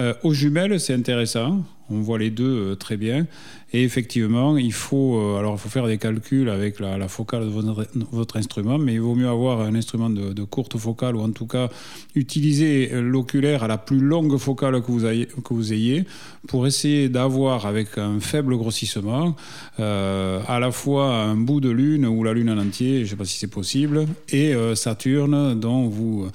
Euh, 0.00 0.14
aux 0.22 0.32
jumelles, 0.32 0.78
c'est 0.80 0.94
intéressant. 0.94 1.64
On 1.90 2.00
voit 2.00 2.18
les 2.18 2.30
deux 2.30 2.76
très 2.76 2.96
bien. 2.96 3.26
Et 3.72 3.82
effectivement, 3.82 4.56
il 4.56 4.72
faut, 4.72 5.18
euh, 5.18 5.38
alors 5.38 5.58
faire 5.58 5.88
des 5.88 5.98
calculs 5.98 6.48
avec 6.48 6.78
la, 6.78 7.08
focale 7.08 7.46
de 7.46 8.06
votre, 8.12 8.36
instrument, 8.36 8.78
mais 8.78 8.94
il 8.94 9.00
vaut 9.00 9.16
mieux 9.16 9.28
avoir 9.28 9.60
un 9.60 9.74
instrument 9.74 10.08
de, 10.08 10.44
courte 10.44 10.78
focale 10.78 11.16
ou 11.16 11.20
en 11.20 11.30
tout 11.30 11.46
cas 11.46 11.68
utiliser 12.14 12.90
l'oculaire 12.92 13.64
à 13.64 13.68
la 13.68 13.76
plus 13.76 13.98
longue 13.98 14.38
focale 14.38 14.80
que 14.82 14.92
vous, 14.92 15.72
ayez, 15.72 16.04
pour 16.46 16.66
essayer 16.66 17.08
d'avoir 17.08 17.66
avec 17.66 17.98
un 17.98 18.20
faible 18.20 18.56
grossissement 18.56 19.34
euh, 19.80 20.40
à 20.46 20.60
la 20.60 20.70
fois 20.70 21.16
un 21.16 21.36
bout 21.36 21.60
de 21.60 21.70
lune 21.70 22.06
ou 22.06 22.22
la 22.22 22.34
lune 22.34 22.50
en 22.50 22.58
entier, 22.58 22.98
je 22.98 23.02
ne 23.02 23.08
sais 23.08 23.16
pas 23.16 23.24
si 23.24 23.38
c'est 23.38 23.50
possible, 23.50 24.06
et 24.28 24.54
euh, 24.54 24.76
Saturne 24.76 25.58
dont 25.58 25.88
vous 25.88 26.28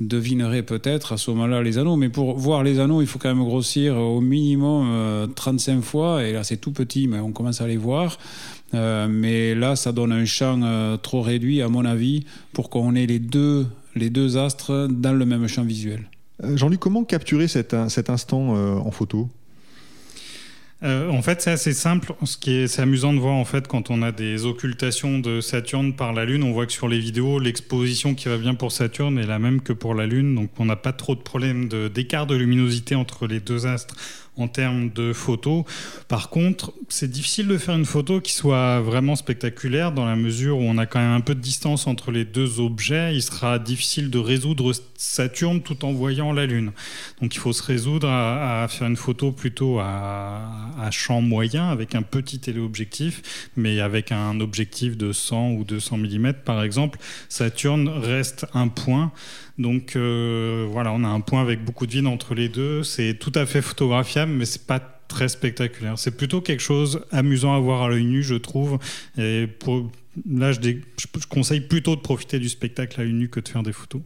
devinerez 0.00 0.62
peut-être 0.62 1.12
à 1.12 1.16
ce 1.16 1.30
moment-là 1.32 1.62
les 1.62 1.78
anneaux. 1.78 1.96
Mais 1.96 2.10
pour 2.10 2.38
voir 2.38 2.62
les 2.62 2.78
anneaux, 2.78 3.00
il 3.00 3.08
faut 3.08 3.18
quand 3.18 3.34
même 3.34 3.44
grossir 3.44 3.96
au 3.96 4.20
minimum 4.20 4.88
35 5.34 5.82
fois, 5.82 6.24
et 6.24 6.32
là 6.32 6.44
c'est 6.44 6.56
tout 6.58 6.72
petit, 6.72 7.08
mais 7.08 7.18
on 7.18 7.32
commence 7.32 7.60
à 7.60 7.66
les 7.66 7.76
voir. 7.76 8.18
Euh, 8.74 9.06
mais 9.08 9.54
là, 9.54 9.76
ça 9.76 9.92
donne 9.92 10.12
un 10.12 10.24
champ 10.24 10.60
euh, 10.62 10.96
trop 10.96 11.22
réduit, 11.22 11.62
à 11.62 11.68
mon 11.68 11.84
avis, 11.84 12.24
pour 12.52 12.70
qu'on 12.70 12.94
ait 12.94 13.06
les 13.06 13.18
deux, 13.18 13.66
les 13.94 14.10
deux 14.10 14.36
astres 14.36 14.88
dans 14.90 15.12
le 15.12 15.24
même 15.24 15.46
champ 15.46 15.64
visuel. 15.64 16.10
Euh, 16.42 16.56
Jean-Luc, 16.56 16.80
comment 16.80 17.04
capturer 17.04 17.48
cet, 17.48 17.76
cet 17.88 18.10
instant 18.10 18.50
en 18.50 18.90
photo? 18.90 19.28
En 20.82 21.20
fait, 21.20 21.42
c'est 21.42 21.50
assez 21.50 21.72
simple. 21.72 22.12
Ce 22.22 22.36
qui 22.36 22.52
est, 22.52 22.68
c'est 22.68 22.80
amusant 22.80 23.12
de 23.12 23.18
voir 23.18 23.34
en 23.34 23.44
fait 23.44 23.66
quand 23.66 23.90
on 23.90 24.02
a 24.02 24.12
des 24.12 24.44
occultations 24.44 25.18
de 25.18 25.40
Saturne 25.40 25.94
par 25.94 26.12
la 26.12 26.24
Lune, 26.24 26.44
on 26.44 26.52
voit 26.52 26.64
que 26.64 26.72
sur 26.72 26.86
les 26.86 27.00
vidéos, 27.00 27.40
l'exposition 27.40 28.14
qui 28.14 28.28
va 28.28 28.36
bien 28.36 28.54
pour 28.54 28.70
Saturne 28.70 29.18
est 29.18 29.26
la 29.26 29.40
même 29.40 29.62
que 29.62 29.72
pour 29.72 29.94
la 29.94 30.06
Lune, 30.06 30.36
donc 30.36 30.50
on 30.60 30.64
n'a 30.64 30.76
pas 30.76 30.92
trop 30.92 31.16
de 31.16 31.20
problème 31.20 31.68
d'écart 31.92 32.28
de 32.28 32.36
luminosité 32.36 32.94
entre 32.94 33.26
les 33.26 33.40
deux 33.40 33.66
astres 33.66 33.96
en 34.36 34.48
termes 34.48 34.90
de 34.90 35.12
photos. 35.12 35.64
Par 36.08 36.30
contre, 36.30 36.72
c'est 36.88 37.10
difficile 37.10 37.48
de 37.48 37.58
faire 37.58 37.76
une 37.76 37.86
photo 37.86 38.20
qui 38.20 38.32
soit 38.32 38.80
vraiment 38.80 39.16
spectaculaire 39.16 39.92
dans 39.92 40.04
la 40.04 40.16
mesure 40.16 40.58
où 40.58 40.62
on 40.62 40.78
a 40.78 40.86
quand 40.86 40.98
même 40.98 41.12
un 41.12 41.20
peu 41.20 41.34
de 41.34 41.40
distance 41.40 41.86
entre 41.86 42.10
les 42.10 42.24
deux 42.24 42.60
objets. 42.60 43.14
Il 43.14 43.22
sera 43.22 43.58
difficile 43.58 44.10
de 44.10 44.18
résoudre 44.18 44.72
Saturne 44.96 45.62
tout 45.62 45.84
en 45.84 45.92
voyant 45.92 46.32
la 46.32 46.46
Lune. 46.46 46.72
Donc 47.20 47.34
il 47.34 47.38
faut 47.38 47.52
se 47.52 47.62
résoudre 47.62 48.08
à, 48.08 48.66
faire 48.68 48.86
une 48.86 48.96
photo 48.96 49.32
plutôt 49.32 49.78
à, 49.80 50.88
champ 50.90 51.20
moyen 51.20 51.68
avec 51.68 51.94
un 51.94 52.02
petit 52.02 52.38
téléobjectif, 52.38 53.50
mais 53.56 53.80
avec 53.80 54.12
un 54.12 54.40
objectif 54.40 54.96
de 54.96 55.12
100 55.12 55.52
ou 55.52 55.64
200 55.64 55.98
mm 55.98 56.32
par 56.44 56.62
exemple. 56.62 56.98
Saturne 57.28 57.88
reste 57.88 58.46
un 58.54 58.68
point. 58.68 59.12
Donc 59.58 59.96
euh, 59.96 60.66
voilà, 60.70 60.92
on 60.92 61.02
a 61.04 61.08
un 61.08 61.20
point 61.20 61.40
avec 61.40 61.64
beaucoup 61.64 61.86
de 61.86 61.92
vide 61.92 62.06
entre 62.06 62.34
les 62.34 62.48
deux. 62.48 62.82
C'est 62.82 63.14
tout 63.14 63.32
à 63.34 63.46
fait 63.46 63.62
photographiable, 63.62 64.32
mais 64.32 64.44
c'est 64.44 64.66
pas 64.66 64.80
très 65.08 65.28
spectaculaire. 65.28 65.98
C'est 65.98 66.16
plutôt 66.16 66.40
quelque 66.40 66.60
chose 66.62 67.04
amusant 67.10 67.54
à 67.54 67.58
voir 67.58 67.82
à 67.82 67.88
l'œil 67.88 68.04
nu, 68.04 68.22
je 68.22 68.34
trouve. 68.34 68.78
Et 69.16 69.46
pour, 69.46 69.90
là, 70.28 70.52
je, 70.52 70.60
je, 70.60 71.26
conseille 71.28 71.60
plutôt 71.60 71.96
de 71.96 72.00
profiter 72.00 72.38
du 72.38 72.48
spectacle 72.48 73.00
à 73.00 73.04
l'œil 73.04 73.12
nu 73.12 73.28
que 73.28 73.40
de 73.40 73.48
faire 73.48 73.62
des 73.62 73.72
photos. 73.72 74.02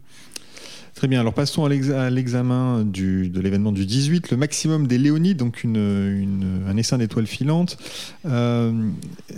Très 0.95 1.07
bien, 1.07 1.21
alors 1.21 1.33
passons 1.33 1.65
à 1.65 1.69
l'examen 1.69 2.83
de 2.83 3.39
l'événement 3.39 3.71
du 3.71 3.85
18, 3.85 4.29
le 4.29 4.37
maximum 4.37 4.87
des 4.87 4.97
Léonides, 4.97 5.37
donc 5.37 5.65
un 5.65 6.77
essaim 6.77 6.97
d'étoiles 6.97 7.25
filantes. 7.25 7.77
Euh, 8.25 8.89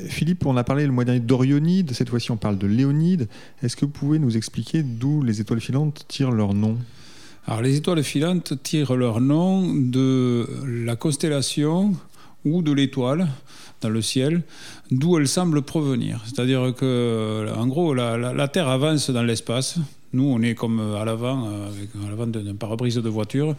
Philippe, 0.08 0.46
on 0.46 0.58
a 0.58 0.64
parlé 0.64 0.86
le 0.86 0.92
mois 0.92 1.06
dernier 1.06 1.22
d'Orionides, 1.22 1.94
cette 1.94 2.10
fois-ci 2.10 2.32
on 2.32 2.38
parle 2.38 2.58
de 2.58 2.68
Léonides. 2.68 3.30
Est-ce 3.62 3.78
que 3.78 3.86
vous 3.86 3.92
pouvez 3.92 4.20
nous 4.20 4.36
expliquer 4.36 4.84
d'où 4.84 5.22
les 5.22 5.42
étoiles 5.42 5.62
filantes 5.62 6.06
tirent 6.08 6.32
leur 6.32 6.54
nom? 6.54 6.78
Alors 7.48 7.62
les 7.62 7.78
étoiles 7.78 8.04
filantes 8.04 8.62
tirent 8.64 8.96
leur 8.96 9.22
nom 9.22 9.74
de 9.74 10.48
la 10.66 10.96
constellation 10.96 11.94
ou 12.46 12.62
de 12.62 12.74
l'étoile 12.74 13.30
dans 13.80 13.90
le 13.90 14.02
ciel, 14.02 14.42
d'où 14.92 15.18
elles 15.18 15.28
semblent 15.28 15.62
provenir. 15.62 16.24
C'est-à-dire 16.26 16.74
que, 16.76 17.48
en 17.56 17.68
gros, 17.68 17.94
la 17.94 18.48
Terre 18.48 18.70
avance 18.70 19.10
dans 19.12 19.24
l'espace, 19.24 19.78
nous, 20.14 20.26
on 20.26 20.42
est 20.44 20.54
comme 20.54 20.80
à 20.80 21.04
l'avant, 21.06 21.48
euh, 21.48 22.06
à 22.06 22.10
l'avant 22.10 22.28
d'un 22.28 22.54
pare-brise 22.54 22.96
de 22.96 23.10
voiture. 23.10 23.56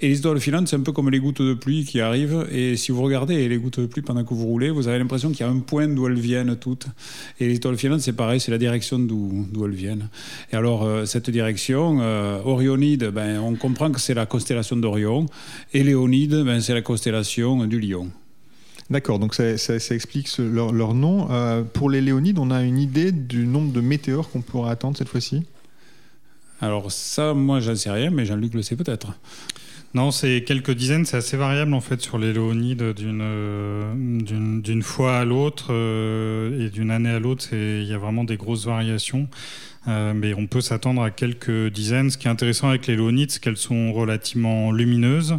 Et 0.00 0.08
les 0.08 0.18
étoiles 0.18 0.40
filantes, 0.40 0.66
c'est 0.66 0.76
un 0.76 0.80
peu 0.80 0.92
comme 0.92 1.10
les 1.10 1.20
gouttes 1.20 1.42
de 1.42 1.52
pluie 1.52 1.84
qui 1.84 2.00
arrivent. 2.00 2.46
Et 2.50 2.76
si 2.76 2.92
vous 2.92 3.02
regardez 3.02 3.46
les 3.46 3.58
gouttes 3.58 3.80
de 3.80 3.86
pluie 3.86 4.00
pendant 4.00 4.24
que 4.24 4.32
vous 4.32 4.46
roulez, 4.46 4.70
vous 4.70 4.88
avez 4.88 4.98
l'impression 4.98 5.30
qu'il 5.30 5.40
y 5.40 5.48
a 5.48 5.52
un 5.52 5.58
point 5.58 5.86
d'où 5.86 6.06
elles 6.06 6.18
viennent 6.18 6.56
toutes. 6.56 6.86
Et 7.40 7.48
les 7.48 7.56
étoiles 7.56 7.76
filantes, 7.76 8.00
c'est 8.00 8.14
pareil, 8.14 8.40
c'est 8.40 8.50
la 8.50 8.56
direction 8.56 8.98
d'où 8.98 9.64
elles 9.64 9.70
viennent. 9.70 10.08
Et 10.50 10.56
alors, 10.56 10.82
euh, 10.84 11.04
cette 11.04 11.28
direction, 11.28 11.98
euh, 12.00 12.40
Orionide, 12.42 13.10
ben, 13.10 13.38
on 13.40 13.54
comprend 13.54 13.92
que 13.92 14.00
c'est 14.00 14.14
la 14.14 14.24
constellation 14.24 14.76
d'Orion. 14.76 15.26
Et 15.74 15.82
Léonide, 15.82 16.42
ben, 16.42 16.62
c'est 16.62 16.74
la 16.74 16.82
constellation 16.82 17.66
du 17.66 17.80
Lion. 17.80 18.08
D'accord, 18.88 19.18
donc 19.18 19.34
ça, 19.34 19.44
explique 19.90 20.34
leur, 20.38 20.72
leur, 20.72 20.94
nom. 20.94 21.28
pour 21.74 21.90
les 21.90 22.00
Léonides, 22.00 22.38
on 22.38 22.50
a 22.50 22.62
une 22.62 22.78
idée 22.78 23.12
du 23.12 23.46
nombre 23.46 23.70
de 23.70 23.82
météores 23.82 24.30
qu'on 24.30 24.40
pourra 24.40 24.70
attendre 24.70 24.96
cette 24.96 25.10
fois-ci? 25.10 25.42
Alors 26.60 26.90
ça, 26.90 27.34
moi, 27.34 27.60
j'en 27.60 27.74
sais 27.74 27.90
rien, 27.90 28.10
mais 28.10 28.24
Jean-Luc 28.24 28.54
le 28.54 28.62
sait 28.62 28.76
peut-être. 28.76 29.08
Non, 29.94 30.10
c'est 30.10 30.44
quelques 30.44 30.72
dizaines, 30.72 31.06
c'est 31.06 31.16
assez 31.16 31.38
variable 31.38 31.72
en 31.72 31.80
fait 31.80 32.02
sur 32.02 32.18
les 32.18 32.34
Léonides 32.34 32.92
d'une 32.92 34.60
d'une 34.60 34.82
fois 34.82 35.16
à 35.18 35.24
l'autre 35.24 35.68
euh, 35.70 36.66
et 36.66 36.68
d'une 36.68 36.90
année 36.90 37.08
à 37.08 37.18
l'autre. 37.18 37.46
Il 37.52 37.84
y 37.84 37.94
a 37.94 37.98
vraiment 37.98 38.24
des 38.24 38.36
grosses 38.36 38.66
variations. 38.66 39.28
Euh, 39.86 40.12
mais 40.14 40.34
on 40.34 40.46
peut 40.46 40.60
s'attendre 40.60 41.02
à 41.02 41.10
quelques 41.10 41.68
dizaines. 41.68 42.10
Ce 42.10 42.18
qui 42.18 42.26
est 42.26 42.30
intéressant 42.30 42.68
avec 42.68 42.86
les 42.86 42.96
Léonides, 42.96 43.30
c'est 43.30 43.42
qu'elles 43.42 43.56
sont 43.56 43.92
relativement 43.92 44.70
lumineuses. 44.70 45.38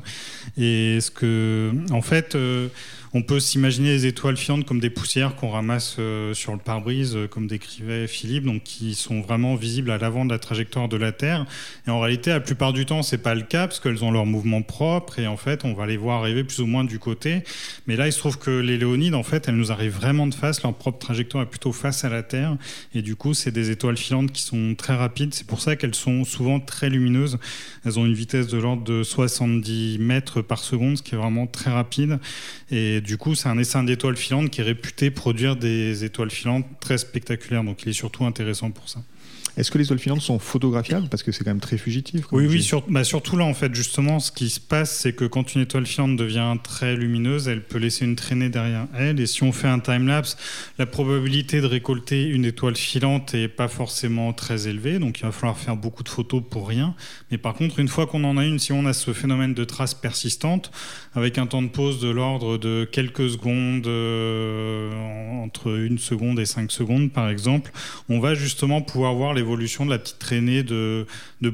Et 0.57 0.99
ce 1.01 1.11
que, 1.11 1.71
en 1.91 2.01
fait, 2.01 2.33
euh, 2.33 2.69
on 3.13 3.21
peut 3.23 3.39
s'imaginer 3.39 3.89
les 3.89 4.05
étoiles 4.05 4.37
filantes 4.37 4.65
comme 4.65 4.79
des 4.79 4.89
poussières 4.89 5.35
qu'on 5.35 5.49
ramasse 5.49 5.95
euh, 5.99 6.33
sur 6.33 6.51
le 6.51 6.59
pare-brise, 6.59 7.15
euh, 7.15 7.27
comme 7.27 7.47
décrivait 7.47 8.07
Philippe, 8.07 8.45
donc 8.45 8.63
qui 8.63 8.93
sont 8.93 9.21
vraiment 9.21 9.55
visibles 9.55 9.89
à 9.89 9.97
l'avant 9.97 10.25
de 10.25 10.31
la 10.31 10.39
trajectoire 10.39 10.87
de 10.87 10.97
la 10.97 11.11
Terre. 11.11 11.45
Et 11.87 11.89
en 11.89 11.99
réalité, 11.99 12.29
la 12.29 12.39
plupart 12.39 12.71
du 12.71 12.85
temps, 12.85 13.01
c'est 13.01 13.17
pas 13.17 13.33
le 13.33 13.41
cas 13.41 13.67
parce 13.67 13.79
qu'elles 13.79 14.03
ont 14.03 14.11
leur 14.11 14.25
mouvement 14.25 14.61
propre 14.61 15.17
et 15.17 15.27
en 15.27 15.37
fait, 15.37 15.65
on 15.65 15.73
va 15.73 15.87
les 15.87 15.97
voir 15.97 16.19
arriver 16.19 16.43
plus 16.43 16.59
ou 16.59 16.67
moins 16.67 16.83
du 16.83 16.99
côté. 16.99 17.43
Mais 17.87 17.95
là, 17.95 18.07
il 18.07 18.13
se 18.13 18.19
trouve 18.19 18.37
que 18.37 18.51
les 18.51 18.77
Léonides, 18.77 19.15
en 19.15 19.23
fait, 19.23 19.47
elles 19.47 19.55
nous 19.55 19.71
arrivent 19.71 19.95
vraiment 19.95 20.27
de 20.27 20.35
face. 20.35 20.61
Leur 20.61 20.75
propre 20.75 20.99
trajectoire 20.99 21.43
est 21.43 21.49
plutôt 21.49 21.71
face 21.71 22.03
à 22.05 22.09
la 22.09 22.21
Terre 22.21 22.57
et 22.93 23.01
du 23.01 23.15
coup, 23.15 23.33
c'est 23.33 23.51
des 23.51 23.71
étoiles 23.71 23.97
filantes 23.97 24.31
qui 24.31 24.43
sont 24.43 24.75
très 24.75 24.95
rapides. 24.95 25.33
C'est 25.33 25.47
pour 25.47 25.61
ça 25.61 25.75
qu'elles 25.75 25.95
sont 25.95 26.25
souvent 26.25 26.59
très 26.59 26.89
lumineuses. 26.89 27.39
Elles 27.85 27.97
ont 27.97 28.05
une 28.05 28.13
vitesse 28.13 28.47
de 28.47 28.57
l'ordre 28.57 28.83
de 28.83 29.01
70 29.01 29.97
mètres 29.99 30.41
par 30.41 30.59
seconde, 30.59 30.97
ce 30.97 31.03
qui 31.03 31.15
est 31.15 31.17
vraiment 31.17 31.47
très 31.47 31.71
rapide. 31.71 32.19
Et 32.69 32.98
du 33.01 33.17
coup, 33.17 33.35
c'est 33.35 33.49
un 33.49 33.57
essaim 33.57 33.83
d'étoiles 33.83 34.17
filantes 34.17 34.49
qui 34.49 34.61
est 34.61 34.63
réputé 34.63 35.11
produire 35.11 35.55
des 35.55 36.03
étoiles 36.03 36.31
filantes 36.31 36.65
très 36.79 36.97
spectaculaires. 36.97 37.63
Donc 37.63 37.83
il 37.83 37.89
est 37.89 37.93
surtout 37.93 38.25
intéressant 38.25 38.71
pour 38.71 38.89
ça. 38.89 39.01
Est-ce 39.57 39.71
que 39.71 39.77
les 39.77 39.83
étoiles 39.83 39.99
filantes 39.99 40.21
sont 40.21 40.39
photographiables? 40.39 41.09
Parce 41.09 41.21
que 41.21 41.33
c'est 41.33 41.43
quand 41.43 41.49
même 41.51 41.59
très 41.59 41.77
fugitif. 41.77 42.25
Oui, 42.31 42.47
oui, 42.47 42.65
bah, 42.87 43.03
surtout 43.03 43.35
là, 43.35 43.43
en 43.43 43.53
fait, 43.53 43.75
justement, 43.75 44.19
ce 44.19 44.31
qui 44.31 44.49
se 44.49 44.59
passe, 44.61 44.97
c'est 44.97 45.11
que 45.11 45.25
quand 45.25 45.53
une 45.53 45.61
étoile 45.61 45.85
filante 45.85 46.15
devient 46.15 46.55
très 46.63 46.95
lumineuse, 46.95 47.49
elle 47.49 47.63
peut 47.63 47.77
laisser 47.77 48.05
une 48.05 48.15
traînée 48.15 48.47
derrière 48.47 48.87
elle. 48.97 49.19
Et 49.19 49.27
si 49.27 49.43
on 49.43 49.51
fait 49.51 49.67
un 49.67 49.79
time-lapse, 49.79 50.37
la 50.77 50.85
probabilité 50.85 51.59
de 51.59 51.65
récolter 51.65 52.23
une 52.23 52.45
étoile 52.45 52.77
filante 52.77 53.33
n'est 53.33 53.49
pas 53.49 53.67
forcément 53.67 54.31
très 54.31 54.69
élevée. 54.69 54.97
Donc 54.97 55.19
il 55.19 55.23
va 55.23 55.31
falloir 55.33 55.57
faire 55.57 55.75
beaucoup 55.75 56.03
de 56.03 56.09
photos 56.09 56.41
pour 56.49 56.67
rien. 56.67 56.95
Mais 57.29 57.37
par 57.37 57.53
contre, 57.53 57.79
une 57.79 57.89
fois 57.89 58.07
qu'on 58.07 58.23
en 58.23 58.37
a 58.37 58.45
une, 58.45 58.59
si 58.59 58.71
on 58.71 58.85
a 58.85 58.93
ce 58.93 59.11
phénomène 59.11 59.53
de 59.53 59.65
traces 59.65 59.93
persistantes, 59.93 60.71
avec 61.15 61.37
un 61.37 61.47
temps 61.47 61.61
de 61.61 61.67
pause 61.67 61.99
de 61.99 62.09
l'ordre 62.09 62.57
de 62.57 62.87
quelques 62.89 63.29
secondes, 63.29 63.87
euh, 63.87 64.89
entre 65.43 65.77
une 65.77 65.97
seconde 65.97 66.39
et 66.39 66.45
cinq 66.45 66.71
secondes, 66.71 67.11
par 67.11 67.29
exemple, 67.29 67.71
on 68.07 68.19
va 68.19 68.35
justement 68.35 68.81
pouvoir 68.81 69.15
voir 69.19 69.33
les 69.33 69.43
de 69.43 69.89
la 69.89 69.99
petite 69.99 70.17
traînée 70.17 70.63
de, 70.63 71.05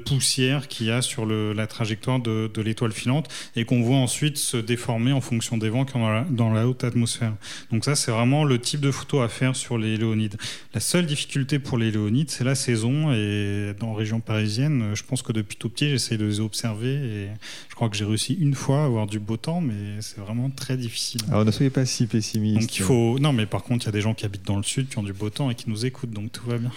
poussière 0.05 0.67
qu'il 0.67 0.86
y 0.86 0.91
a 0.91 1.01
sur 1.01 1.25
la 1.25 1.65
trajectoire 1.65 2.19
de, 2.19 2.62
l'étoile 2.62 2.91
filante 2.91 3.27
et 3.55 3.65
qu'on 3.65 3.81
voit 3.81 3.98
ensuite 3.98 4.38
se 4.38 4.57
déformer 4.57 5.12
en 5.12 5.22
fonction 5.22 5.57
des 5.57 5.69
vents 5.69 5.84
qu'il 5.84 6.00
y 6.00 6.03
a 6.03 6.25
dans 6.29 6.53
la, 6.53 6.67
haute 6.67 6.84
atmosphère. 6.84 7.34
Donc 7.72 7.84
ça, 7.84 7.95
c'est 7.95 8.12
vraiment 8.12 8.43
le 8.43 8.60
type 8.60 8.81
de 8.81 8.91
photo 8.91 9.22
à 9.22 9.29
faire 9.29 9.55
sur 9.55 9.79
les 9.79 9.98
Léonides. 9.98 10.38
La 10.75 10.79
seule 10.79 11.07
difficulté 11.07 11.57
pour 11.57 11.79
les 11.79 11.89
Léonides, 11.89 12.29
c'est 12.29 12.43
la 12.43 12.53
saison 12.53 13.12
et 13.13 13.74
dans 13.79 13.91
la 13.91 13.98
région 13.98 14.19
parisienne, 14.19 14.91
je 14.93 15.03
pense 15.03 15.24
que 15.24 15.31
depuis 15.31 15.57
tout 15.57 15.69
petit, 15.69 15.89
j'essaye 15.89 16.19
de 16.19 16.25
les 16.25 16.39
observer 16.39 16.93
et 16.93 17.27
je 17.69 17.75
crois 17.75 17.89
que 17.89 17.95
j'ai 17.95 18.05
réussi 18.05 18.34
une 18.39 18.53
fois 18.53 18.84
à 18.84 18.86
avoir 18.86 19.07
du 19.07 19.19
beau 19.19 19.38
temps, 19.38 19.62
mais 19.62 20.01
c'est 20.01 20.19
vraiment 20.19 20.51
très 20.51 20.77
difficile. 20.77 21.22
Alors 21.29 21.45
ne 21.45 21.51
soyez 21.51 21.72
pas 21.72 21.86
si 21.86 22.05
pessimiste. 22.05 22.62
Donc 22.62 22.77
il 22.77 22.84
faut... 22.84 23.17
Non, 23.17 23.34
mais 23.34 23.48
par 23.48 23.63
contre, 23.63 23.86
il 23.86 23.88
y 23.88 23.89
a 23.89 23.93
des 23.93 24.01
gens 24.01 24.13
qui 24.13 24.25
habitent 24.25 24.45
dans 24.45 24.57
le 24.57 24.63
sud, 24.63 24.88
qui 24.89 25.00
ont 25.00 25.03
du 25.03 25.13
beau 25.13 25.31
temps 25.31 25.50
et 25.50 25.55
qui 25.55 25.69
nous 25.69 25.86
écoutent, 25.86 26.12
donc 26.12 26.31
tout 26.31 26.48
va 26.48 26.57
bien. 26.60 26.72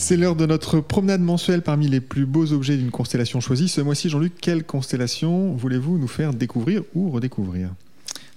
C'est 0.00 0.16
l'heure 0.16 0.36
de 0.36 0.46
notre 0.46 0.78
promenade 0.78 1.20
mensuelle 1.20 1.60
parmi 1.60 1.88
les 1.88 2.00
plus 2.00 2.24
beaux 2.24 2.52
objets 2.52 2.76
d'une 2.76 2.92
constellation 2.92 3.40
choisie. 3.40 3.68
Ce 3.68 3.80
mois-ci, 3.80 4.08
Jean-Luc, 4.08 4.32
quelle 4.40 4.62
constellation 4.62 5.54
voulez-vous 5.54 5.98
nous 5.98 6.06
faire 6.06 6.32
découvrir 6.32 6.82
ou 6.94 7.10
redécouvrir? 7.10 7.70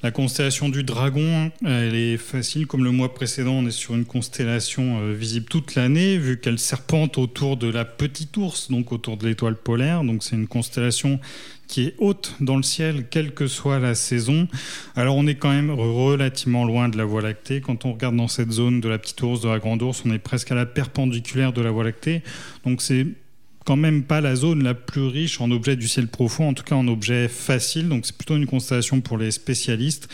La 0.04 0.10
constellation 0.10 0.70
du 0.70 0.84
dragon, 0.84 1.52
elle 1.64 1.94
est 1.94 2.18
facile. 2.18 2.66
Comme 2.66 2.84
le 2.84 2.90
mois 2.90 3.14
précédent, 3.14 3.54
on 3.54 3.68
est 3.68 3.72
sur 3.72 3.94
une 3.94 4.06
constellation 4.06 5.00
euh, 5.00 5.14
visible 5.14 5.46
toute 5.46 5.76
l'année, 5.76 6.18
vu 6.18 6.40
qu'elle 6.40 6.58
serpente 6.58 7.20
autour 7.20 7.56
de 7.56 7.68
la 7.68 7.86
petite 7.86 8.36
ours, 8.36 8.72
donc 8.72 8.92
autour 8.92 9.18
de 9.18 9.28
l'étoile 9.28 9.56
polaire. 9.56 10.04
Donc 10.04 10.24
c'est 10.24 10.36
une 10.36 10.48
constellation 10.48 11.20
qui 11.68 11.84
est 11.84 11.96
haute 12.00 12.36
dans 12.40 12.58
le 12.58 12.64
ciel, 12.64 13.06
quelle 13.12 13.32
que 13.32 13.46
soit 13.46 13.78
la 13.78 13.94
saison. 13.94 14.48
Alors 14.96 15.16
on 15.16 15.28
est 15.28 15.36
quand 15.36 15.52
même 15.52 15.70
relativement 15.70 16.66
loin 16.66 16.90
de 16.90 16.98
la 16.98 17.06
Voie 17.06 17.22
lactée. 17.22 17.62
Quand 17.62 17.86
on 17.86 17.94
regarde 17.94 18.16
dans 18.16 18.28
cette 18.28 18.52
zone 18.52 18.82
de 18.82 18.90
la 18.90 18.98
petite 18.98 19.22
ours, 19.22 19.42
de 19.42 19.50
la 19.50 19.60
grande 19.60 19.84
ours, 19.84 20.02
on 20.04 20.12
est 20.12 20.20
presque 20.20 20.52
à 20.52 20.56
la 20.56 20.66
perpendiculaire 20.66 21.54
de 21.54 21.62
la 21.62 21.70
Voie 21.70 21.84
lactée. 21.84 22.24
Donc 22.66 22.82
c'est 22.82 23.06
quand 23.66 23.76
même 23.76 24.04
pas 24.04 24.22
la 24.22 24.36
zone 24.36 24.64
la 24.64 24.74
plus 24.74 25.06
riche 25.06 25.40
en 25.42 25.52
objets 25.52 25.76
du 25.76 25.88
ciel 25.88 26.08
profond, 26.08 26.50
en 26.50 26.54
tout 26.54 26.64
cas 26.64 26.76
en 26.76 26.88
objets 26.88 27.28
faciles. 27.28 27.90
Donc 27.90 28.06
c'est 28.06 28.16
plutôt 28.16 28.36
une 28.36 28.48
constellation 28.48 29.02
pour 29.02 29.18
les 29.18 29.32
spécialistes. 29.32 30.08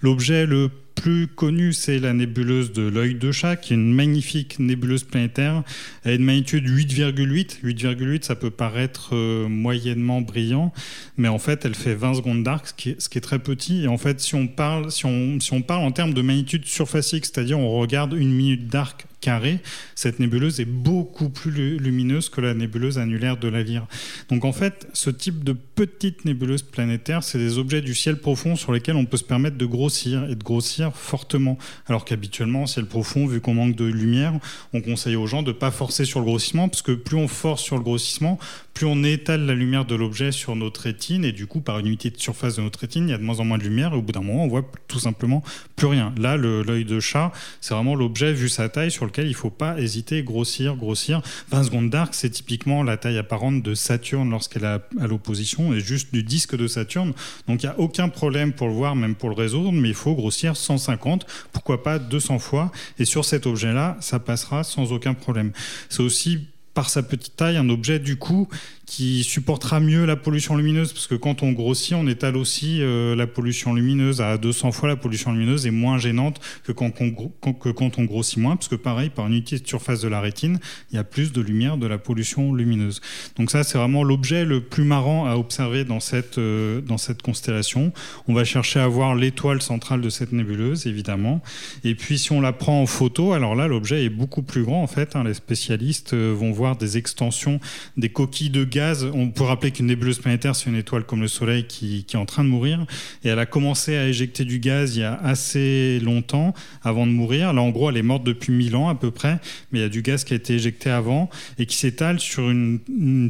L'objet 0.00 0.46
le 0.46 0.70
plus 0.94 1.26
connue, 1.26 1.72
c'est 1.72 1.98
la 1.98 2.12
nébuleuse 2.12 2.72
de 2.72 2.82
l'œil 2.82 3.14
de 3.14 3.32
chat, 3.32 3.56
qui 3.56 3.72
est 3.72 3.76
une 3.76 3.92
magnifique 3.92 4.58
nébuleuse 4.58 5.04
planétaire. 5.04 5.62
Elle 6.04 6.12
a 6.12 6.14
une 6.14 6.24
magnitude 6.24 6.66
8,8. 6.66 7.62
8,8, 7.62 8.22
ça 8.22 8.36
peut 8.36 8.50
paraître 8.50 9.10
euh, 9.12 9.48
moyennement 9.48 10.20
brillant, 10.20 10.72
mais 11.16 11.28
en 11.28 11.38
fait, 11.38 11.64
elle 11.64 11.74
fait 11.74 11.94
20 11.94 12.14
secondes 12.14 12.42
d'arc, 12.42 12.68
ce, 12.68 12.72
qui 12.74 12.90
est, 12.90 13.20
très 13.20 13.38
petit. 13.38 13.84
Et 13.84 13.88
en 13.88 13.98
fait, 13.98 14.20
si 14.20 14.34
on 14.34 14.46
parle, 14.46 14.90
si 14.90 15.04
on, 15.04 15.40
si 15.40 15.52
on 15.52 15.62
parle 15.62 15.84
en 15.84 15.92
termes 15.92 16.14
de 16.14 16.22
magnitude 16.22 16.64
surfacique, 16.64 17.26
c'est-à-dire 17.26 17.58
on 17.58 17.78
regarde 17.78 18.12
une 18.14 18.32
minute 18.32 18.68
d'arc 18.68 19.06
carré, 19.24 19.60
cette 19.94 20.20
nébuleuse 20.20 20.60
est 20.60 20.66
beaucoup 20.66 21.30
plus 21.30 21.78
lumineuse 21.78 22.28
que 22.28 22.42
la 22.42 22.52
nébuleuse 22.52 22.98
annulaire 22.98 23.38
de 23.38 23.48
la 23.48 23.62
Lyre. 23.62 23.86
Donc 24.28 24.44
en 24.44 24.52
fait, 24.52 24.86
ce 24.92 25.08
type 25.08 25.42
de 25.44 25.52
petite 25.52 26.26
nébuleuse 26.26 26.62
planétaire, 26.62 27.22
c'est 27.22 27.38
des 27.38 27.56
objets 27.56 27.80
du 27.80 27.94
ciel 27.94 28.18
profond 28.18 28.54
sur 28.54 28.70
lesquels 28.70 28.96
on 28.96 29.06
peut 29.06 29.16
se 29.16 29.24
permettre 29.24 29.56
de 29.56 29.64
grossir 29.64 30.24
et 30.28 30.34
de 30.34 30.44
grossir 30.44 30.94
fortement. 30.94 31.56
Alors 31.86 32.04
qu'habituellement, 32.04 32.66
ciel 32.66 32.84
profond, 32.84 33.26
vu 33.26 33.40
qu'on 33.40 33.54
manque 33.54 33.76
de 33.76 33.86
lumière, 33.86 34.34
on 34.74 34.82
conseille 34.82 35.16
aux 35.16 35.26
gens 35.26 35.42
de 35.42 35.52
ne 35.52 35.56
pas 35.56 35.70
forcer 35.70 36.04
sur 36.04 36.20
le 36.20 36.26
grossissement, 36.26 36.68
parce 36.68 36.82
que 36.82 36.92
plus 36.92 37.16
on 37.16 37.28
force 37.28 37.62
sur 37.62 37.76
le 37.78 37.82
grossissement, 37.82 38.38
plus 38.74 38.86
on 38.86 39.04
étale 39.04 39.46
la 39.46 39.54
lumière 39.54 39.86
de 39.86 39.94
l'objet 39.94 40.32
sur 40.32 40.54
notre 40.54 40.82
rétine, 40.82 41.24
et 41.24 41.32
du 41.32 41.46
coup, 41.46 41.60
par 41.60 41.78
une 41.78 41.86
unité 41.86 42.10
de 42.10 42.18
surface 42.18 42.56
de 42.56 42.62
notre 42.62 42.80
rétine, 42.80 43.08
il 43.08 43.12
y 43.12 43.14
a 43.14 43.18
de 43.18 43.22
moins 43.22 43.40
en 43.40 43.44
moins 43.44 43.56
de 43.56 43.62
lumière, 43.62 43.94
et 43.94 43.96
au 43.96 44.02
bout 44.02 44.12
d'un 44.12 44.20
moment, 44.20 44.44
on 44.44 44.48
voit 44.48 44.68
tout 44.86 44.98
simplement 44.98 45.42
plus 45.76 45.86
rien. 45.86 46.12
Là, 46.18 46.36
l'œil 46.36 46.84
de 46.84 47.00
chat, 47.00 47.32
c'est 47.60 47.72
vraiment 47.72 47.94
l'objet 47.94 48.32
vu 48.32 48.48
sa 48.48 48.68
taille 48.68 48.90
sur 48.90 49.06
lequel 49.06 49.13
il 49.22 49.28
ne 49.28 49.34
faut 49.34 49.50
pas 49.50 49.78
hésiter, 49.78 50.22
grossir, 50.22 50.76
grossir. 50.76 51.22
20 51.50 51.62
secondes 51.64 51.90
d'arc, 51.90 52.14
c'est 52.14 52.30
typiquement 52.30 52.82
la 52.82 52.96
taille 52.96 53.18
apparente 53.18 53.62
de 53.62 53.74
Saturne 53.74 54.30
lorsqu'elle 54.30 54.64
est 54.64 55.00
à 55.00 55.06
l'opposition, 55.06 55.72
et 55.72 55.80
juste 55.80 56.12
du 56.12 56.22
disque 56.22 56.56
de 56.56 56.66
Saturne. 56.66 57.12
Donc 57.48 57.62
il 57.62 57.66
n'y 57.66 57.72
a 57.72 57.78
aucun 57.78 58.08
problème 58.08 58.52
pour 58.52 58.68
le 58.68 58.74
voir, 58.74 58.96
même 58.96 59.14
pour 59.14 59.28
le 59.28 59.34
résoudre, 59.34 59.72
mais 59.72 59.88
il 59.88 59.94
faut 59.94 60.14
grossir 60.14 60.56
150, 60.56 61.26
pourquoi 61.52 61.82
pas 61.82 61.98
200 61.98 62.38
fois, 62.38 62.72
et 62.98 63.04
sur 63.04 63.24
cet 63.24 63.46
objet-là, 63.46 63.96
ça 64.00 64.18
passera 64.18 64.64
sans 64.64 64.92
aucun 64.92 65.14
problème. 65.14 65.52
C'est 65.88 66.02
aussi 66.02 66.46
par 66.74 66.90
sa 66.90 67.02
petite 67.02 67.36
taille, 67.36 67.56
un 67.56 67.68
objet 67.68 68.00
du 68.00 68.16
coup 68.16 68.48
qui 68.86 69.24
supportera 69.24 69.80
mieux 69.80 70.04
la 70.04 70.16
pollution 70.16 70.56
lumineuse, 70.56 70.92
parce 70.92 71.06
que 71.06 71.14
quand 71.14 71.42
on 71.42 71.52
grossit, 71.52 71.94
on 71.94 72.06
étale 72.06 72.36
aussi 72.36 72.82
euh, 72.82 73.16
la 73.16 73.26
pollution 73.26 73.72
lumineuse 73.72 74.20
à 74.20 74.36
200 74.36 74.72
fois 74.72 74.88
la 74.88 74.96
pollution 74.96 75.32
lumineuse 75.32 75.66
est 75.66 75.70
moins 75.70 75.98
gênante 75.98 76.40
que 76.64 76.72
quand, 76.72 77.00
on, 77.00 78.04
grossit 78.04 78.38
moins, 78.38 78.56
parce 78.56 78.68
que 78.68 78.74
pareil, 78.74 79.10
par 79.10 79.26
unité 79.26 79.58
de 79.58 79.66
surface 79.66 80.00
de 80.00 80.08
la 80.08 80.20
rétine, 80.20 80.58
il 80.90 80.96
y 80.96 80.98
a 80.98 81.04
plus 81.04 81.32
de 81.32 81.40
lumière 81.40 81.76
de 81.76 81.86
la 81.86 81.98
pollution 81.98 82.52
lumineuse. 82.52 83.00
Donc 83.36 83.50
ça, 83.50 83.64
c'est 83.64 83.78
vraiment 83.78 84.02
l'objet 84.02 84.44
le 84.44 84.60
plus 84.60 84.84
marrant 84.84 85.26
à 85.26 85.36
observer 85.36 85.84
dans 85.84 86.00
cette, 86.00 86.38
euh, 86.38 86.80
dans 86.80 86.98
cette 86.98 87.22
constellation. 87.22 87.92
On 88.28 88.34
va 88.34 88.44
chercher 88.44 88.80
à 88.80 88.88
voir 88.88 89.14
l'étoile 89.14 89.62
centrale 89.62 90.00
de 90.00 90.10
cette 90.10 90.32
nébuleuse, 90.32 90.86
évidemment. 90.86 91.42
Et 91.84 91.94
puis 91.94 92.18
si 92.18 92.32
on 92.32 92.40
la 92.40 92.52
prend 92.52 92.82
en 92.82 92.86
photo, 92.86 93.32
alors 93.32 93.54
là, 93.54 93.66
l'objet 93.66 94.04
est 94.04 94.10
beaucoup 94.10 94.42
plus 94.42 94.62
grand, 94.62 94.82
en 94.82 94.86
fait. 94.86 95.16
Hein. 95.16 95.24
Les 95.24 95.34
spécialistes 95.34 96.14
euh, 96.14 96.34
vont 96.36 96.52
voir 96.52 96.76
des 96.76 96.98
extensions, 96.98 97.60
des 97.96 98.08
coquilles 98.08 98.50
de 98.50 98.64
gaz 98.74 99.06
on 99.14 99.30
peut 99.30 99.44
rappeler 99.44 99.70
qu'une 99.70 99.86
nébuleuse 99.86 100.18
planétaire, 100.18 100.56
c'est 100.56 100.68
une 100.68 100.76
étoile 100.76 101.04
comme 101.04 101.20
le 101.20 101.28
Soleil 101.28 101.64
qui, 101.64 102.04
est 102.12 102.16
en 102.16 102.26
train 102.26 102.42
de 102.42 102.48
mourir. 102.48 102.84
Et 103.22 103.28
elle 103.28 103.38
a 103.38 103.46
commencé 103.46 103.96
à 103.96 104.08
éjecter 104.08 104.44
du 104.44 104.58
gaz 104.58 104.96
il 104.96 105.00
y 105.00 105.04
a 105.04 105.14
assez 105.14 106.00
longtemps 106.00 106.54
avant 106.82 107.06
de 107.06 107.12
mourir. 107.12 107.52
Là, 107.52 107.62
en 107.62 107.70
gros, 107.70 107.88
elle 107.90 107.96
est 107.96 108.02
morte 108.02 108.24
depuis 108.24 108.52
1000 108.52 108.74
ans 108.74 108.88
à 108.88 108.96
peu 108.96 109.12
près, 109.12 109.38
mais 109.70 109.78
il 109.78 109.82
y 109.82 109.84
a 109.84 109.88
du 109.88 110.02
gaz 110.02 110.24
qui 110.24 110.32
a 110.32 110.36
été 110.36 110.54
éjecté 110.54 110.90
avant 110.90 111.30
et 111.58 111.66
qui 111.66 111.76
s'étale 111.76 112.18
sur 112.18 112.50
une, 112.50 112.80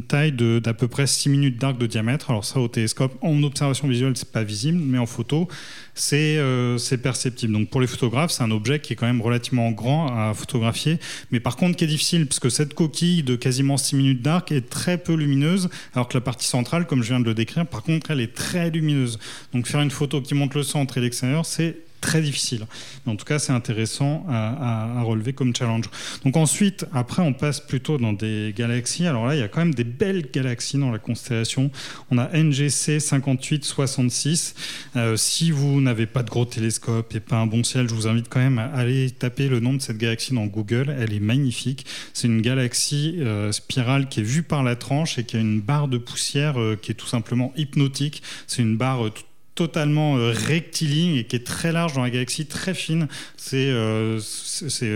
taille 0.07 0.31
d'à 0.31 0.73
peu 0.73 0.87
près 0.87 1.05
6 1.05 1.29
minutes 1.29 1.61
d'arc 1.61 1.77
de 1.77 1.85
diamètre. 1.85 2.31
Alors 2.31 2.43
ça, 2.43 2.59
au 2.59 2.67
télescope, 2.67 3.15
en 3.21 3.41
observation 3.43 3.87
visuelle, 3.87 4.13
c'est 4.15 4.31
pas 4.31 4.43
visible, 4.43 4.79
mais 4.79 4.97
en 4.97 5.05
photo, 5.05 5.47
c'est 5.95 7.01
perceptible. 7.01 7.53
Donc 7.53 7.69
pour 7.69 7.81
les 7.81 7.87
photographes, 7.87 8.31
c'est 8.31 8.43
un 8.43 8.51
objet 8.51 8.79
qui 8.79 8.93
est 8.93 8.95
quand 8.95 9.07
même 9.07 9.21
relativement 9.21 9.71
grand 9.71 10.07
à 10.07 10.33
photographier, 10.33 10.99
mais 11.31 11.39
par 11.39 11.55
contre 11.55 11.77
qui 11.77 11.85
est 11.85 11.87
difficile, 11.87 12.27
parce 12.27 12.39
que 12.39 12.49
cette 12.49 12.73
coquille 12.73 13.23
de 13.23 13.35
quasiment 13.35 13.77
6 13.77 13.95
minutes 13.95 14.21
d'arc 14.21 14.51
est 14.51 14.69
très 14.69 14.97
peu 14.97 15.13
lumineuse, 15.13 15.69
alors 15.93 16.07
que 16.07 16.17
la 16.17 16.21
partie 16.21 16.47
centrale, 16.47 16.85
comme 16.85 17.01
je 17.01 17.07
viens 17.07 17.19
de 17.19 17.25
le 17.25 17.33
décrire, 17.33 17.65
par 17.65 17.81
contre, 17.81 18.11
elle 18.11 18.19
est 18.19 18.35
très 18.35 18.69
lumineuse. 18.69 19.17
Donc 19.53 19.67
faire 19.67 19.81
une 19.81 19.89
photo 19.89 20.21
qui 20.21 20.35
montre 20.35 20.57
le 20.57 20.63
centre 20.63 20.97
et 20.97 21.01
l'extérieur, 21.01 21.45
c'est 21.45 21.77
très 22.05 22.21
difficile. 22.21 22.67
En 23.07 23.15
tout 23.15 23.25
cas, 23.25 23.39
c'est 23.39 23.51
intéressant 23.51 24.25
à, 24.29 25.01
relever 25.01 25.33
comme 25.33 25.55
challenge. 25.55 25.85
Donc 26.23 26.37
ensuite, 26.37 26.85
après, 26.93 27.23
on 27.23 27.33
passe 27.33 27.59
plutôt 27.59 27.97
dans 27.97 28.13
des 28.13 28.53
galaxies. 28.55 29.07
Alors 29.07 29.25
là, 29.25 29.35
il 29.35 29.39
y 29.39 29.43
a 29.43 29.47
quand 29.47 29.59
même 29.59 29.73
des 29.73 29.83
belles 29.83 30.27
galaxies 30.31 30.77
dans 30.77 30.91
la 30.91 30.99
constellation. 30.99 31.71
On 32.11 32.19
a 32.19 32.27
NGC 32.31 32.99
5866. 32.99 34.55
Euh, 34.95 35.17
si 35.17 35.49
vous 35.49 35.81
n'avez 35.81 36.05
pas 36.05 36.21
de 36.21 36.29
gros 36.29 36.45
télescope 36.45 37.13
et 37.15 37.19
pas 37.19 37.37
un 37.37 37.47
bon 37.47 37.63
ciel, 37.63 37.89
je 37.89 37.95
vous 37.95 38.07
invite 38.07 38.29
quand 38.29 38.39
même 38.39 38.59
à 38.59 38.65
aller 38.65 39.09
taper 39.09 39.47
le 39.47 39.59
nom 39.59 39.73
de 39.73 39.81
cette 39.81 39.97
galaxie 39.97 40.33
dans 40.33 40.45
Google. 40.45 40.95
Elle 40.97 41.13
est 41.13 41.19
magnifique. 41.19 41.87
C'est 42.13 42.27
une 42.27 42.41
galaxie 42.41 43.15
euh, 43.19 43.51
spirale 43.51 44.09
qui 44.09 44.19
est 44.19 44.23
vue 44.23 44.43
par 44.43 44.63
la 44.63 44.75
tranche 44.75 45.17
et 45.17 45.23
qui 45.23 45.37
a 45.37 45.39
une 45.39 45.59
barre 45.59 45.87
de 45.87 45.97
poussière 45.97 46.61
euh, 46.61 46.77
qui 46.79 46.91
est 46.91 46.95
tout 46.95 47.07
simplement 47.07 47.51
hypnotique. 47.57 48.21
C'est 48.45 48.61
une 48.61 48.77
barre 48.77 49.11
toute 49.11 49.25
totalement 49.55 50.17
euh, 50.17 50.31
rectiligne 50.31 51.15
et 51.15 51.23
qui 51.23 51.37
est 51.37 51.45
très 51.45 51.71
large 51.71 51.93
dans 51.93 52.03
la 52.03 52.09
galaxie, 52.09 52.45
très 52.45 52.73
fine. 52.73 53.07
C'est 53.37 53.69
euh, 53.69 54.19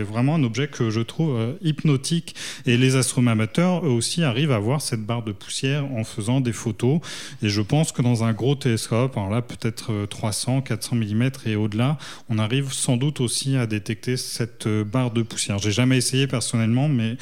vraiment 0.08 0.36
un 0.36 0.44
objet 0.44 0.68
que 0.68 0.90
je 0.90 1.00
trouve 1.00 1.36
euh, 1.38 1.54
hypnotique. 1.62 2.36
Et 2.66 2.78
les 2.78 2.98
astronomes 2.98 3.30
amateurs, 3.30 3.86
eux 3.86 3.90
aussi, 3.90 4.24
arrivent 4.24 4.52
à 4.52 4.60
voir 4.60 4.82
cette 4.82 5.02
barre 5.02 5.24
de 5.24 5.32
poussière 5.32 5.86
en 5.86 6.04
faisant 6.04 6.42
des 6.42 6.52
photos. 6.52 7.00
Et 7.42 7.50
je 7.50 7.62
pense 7.62 7.92
que 7.94 8.02
dans 8.02 8.24
un 8.26 8.34
gros 8.34 8.56
télescope, 8.56 9.18
alors 9.18 9.30
là, 9.30 9.42
peut-être 9.42 10.06
300, 10.10 10.62
400 10.62 10.96
mm 10.98 11.30
et 11.46 11.56
au-delà, 11.56 11.98
on 12.28 12.38
arrive 12.38 12.74
sans 12.74 12.98
doute 12.98 13.22
aussi 13.22 13.56
à 13.56 13.66
détecter 13.66 14.18
cette 14.18 14.68
barre 14.68 15.12
de 15.12 15.22
poussière. 15.22 15.58
J'ai 15.60 15.72
jamais 15.72 15.98
essayé 15.98 16.28
personnellement, 16.28 16.90
mais 16.90 17.18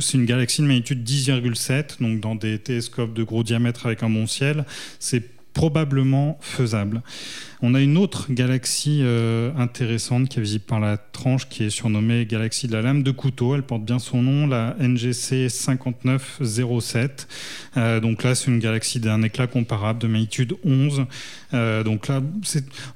c'est 0.00 0.14
une 0.14 0.24
galaxie 0.24 0.62
de 0.62 0.66
magnitude 0.66 1.06
10,7, 1.06 2.00
donc 2.00 2.20
dans 2.20 2.34
des 2.34 2.58
télescopes 2.58 3.12
de 3.12 3.22
gros 3.22 3.42
diamètre 3.42 3.86
avec 3.86 4.02
un 4.02 4.10
bon 4.10 4.26
ciel, 4.26 4.64
c'est 4.98 5.37
probablement 5.58 6.38
faisable. 6.40 7.02
On 7.62 7.74
a 7.74 7.80
une 7.80 7.96
autre 7.96 8.26
galaxie 8.30 9.00
euh, 9.02 9.50
intéressante 9.58 10.28
qui 10.28 10.38
est 10.38 10.42
visible 10.42 10.62
par 10.64 10.78
la 10.78 10.96
tranche, 10.96 11.48
qui 11.48 11.64
est 11.64 11.70
surnommée 11.70 12.26
galaxie 12.26 12.68
de 12.68 12.74
la 12.74 12.82
lame 12.82 13.02
de 13.02 13.10
couteau. 13.10 13.56
Elle 13.56 13.64
porte 13.64 13.82
bien 13.82 13.98
son 13.98 14.22
nom, 14.22 14.46
la 14.46 14.76
NGC 14.78 15.48
5907. 15.48 17.26
Euh, 17.76 17.98
donc 17.98 18.22
là, 18.22 18.36
c'est 18.36 18.52
une 18.52 18.60
galaxie 18.60 19.00
d'un 19.00 19.20
éclat 19.22 19.48
comparable 19.48 19.98
de 19.98 20.06
magnitude 20.06 20.54
11. 20.64 21.06
Euh, 21.54 21.82
donc 21.82 22.08
là, 22.08 22.20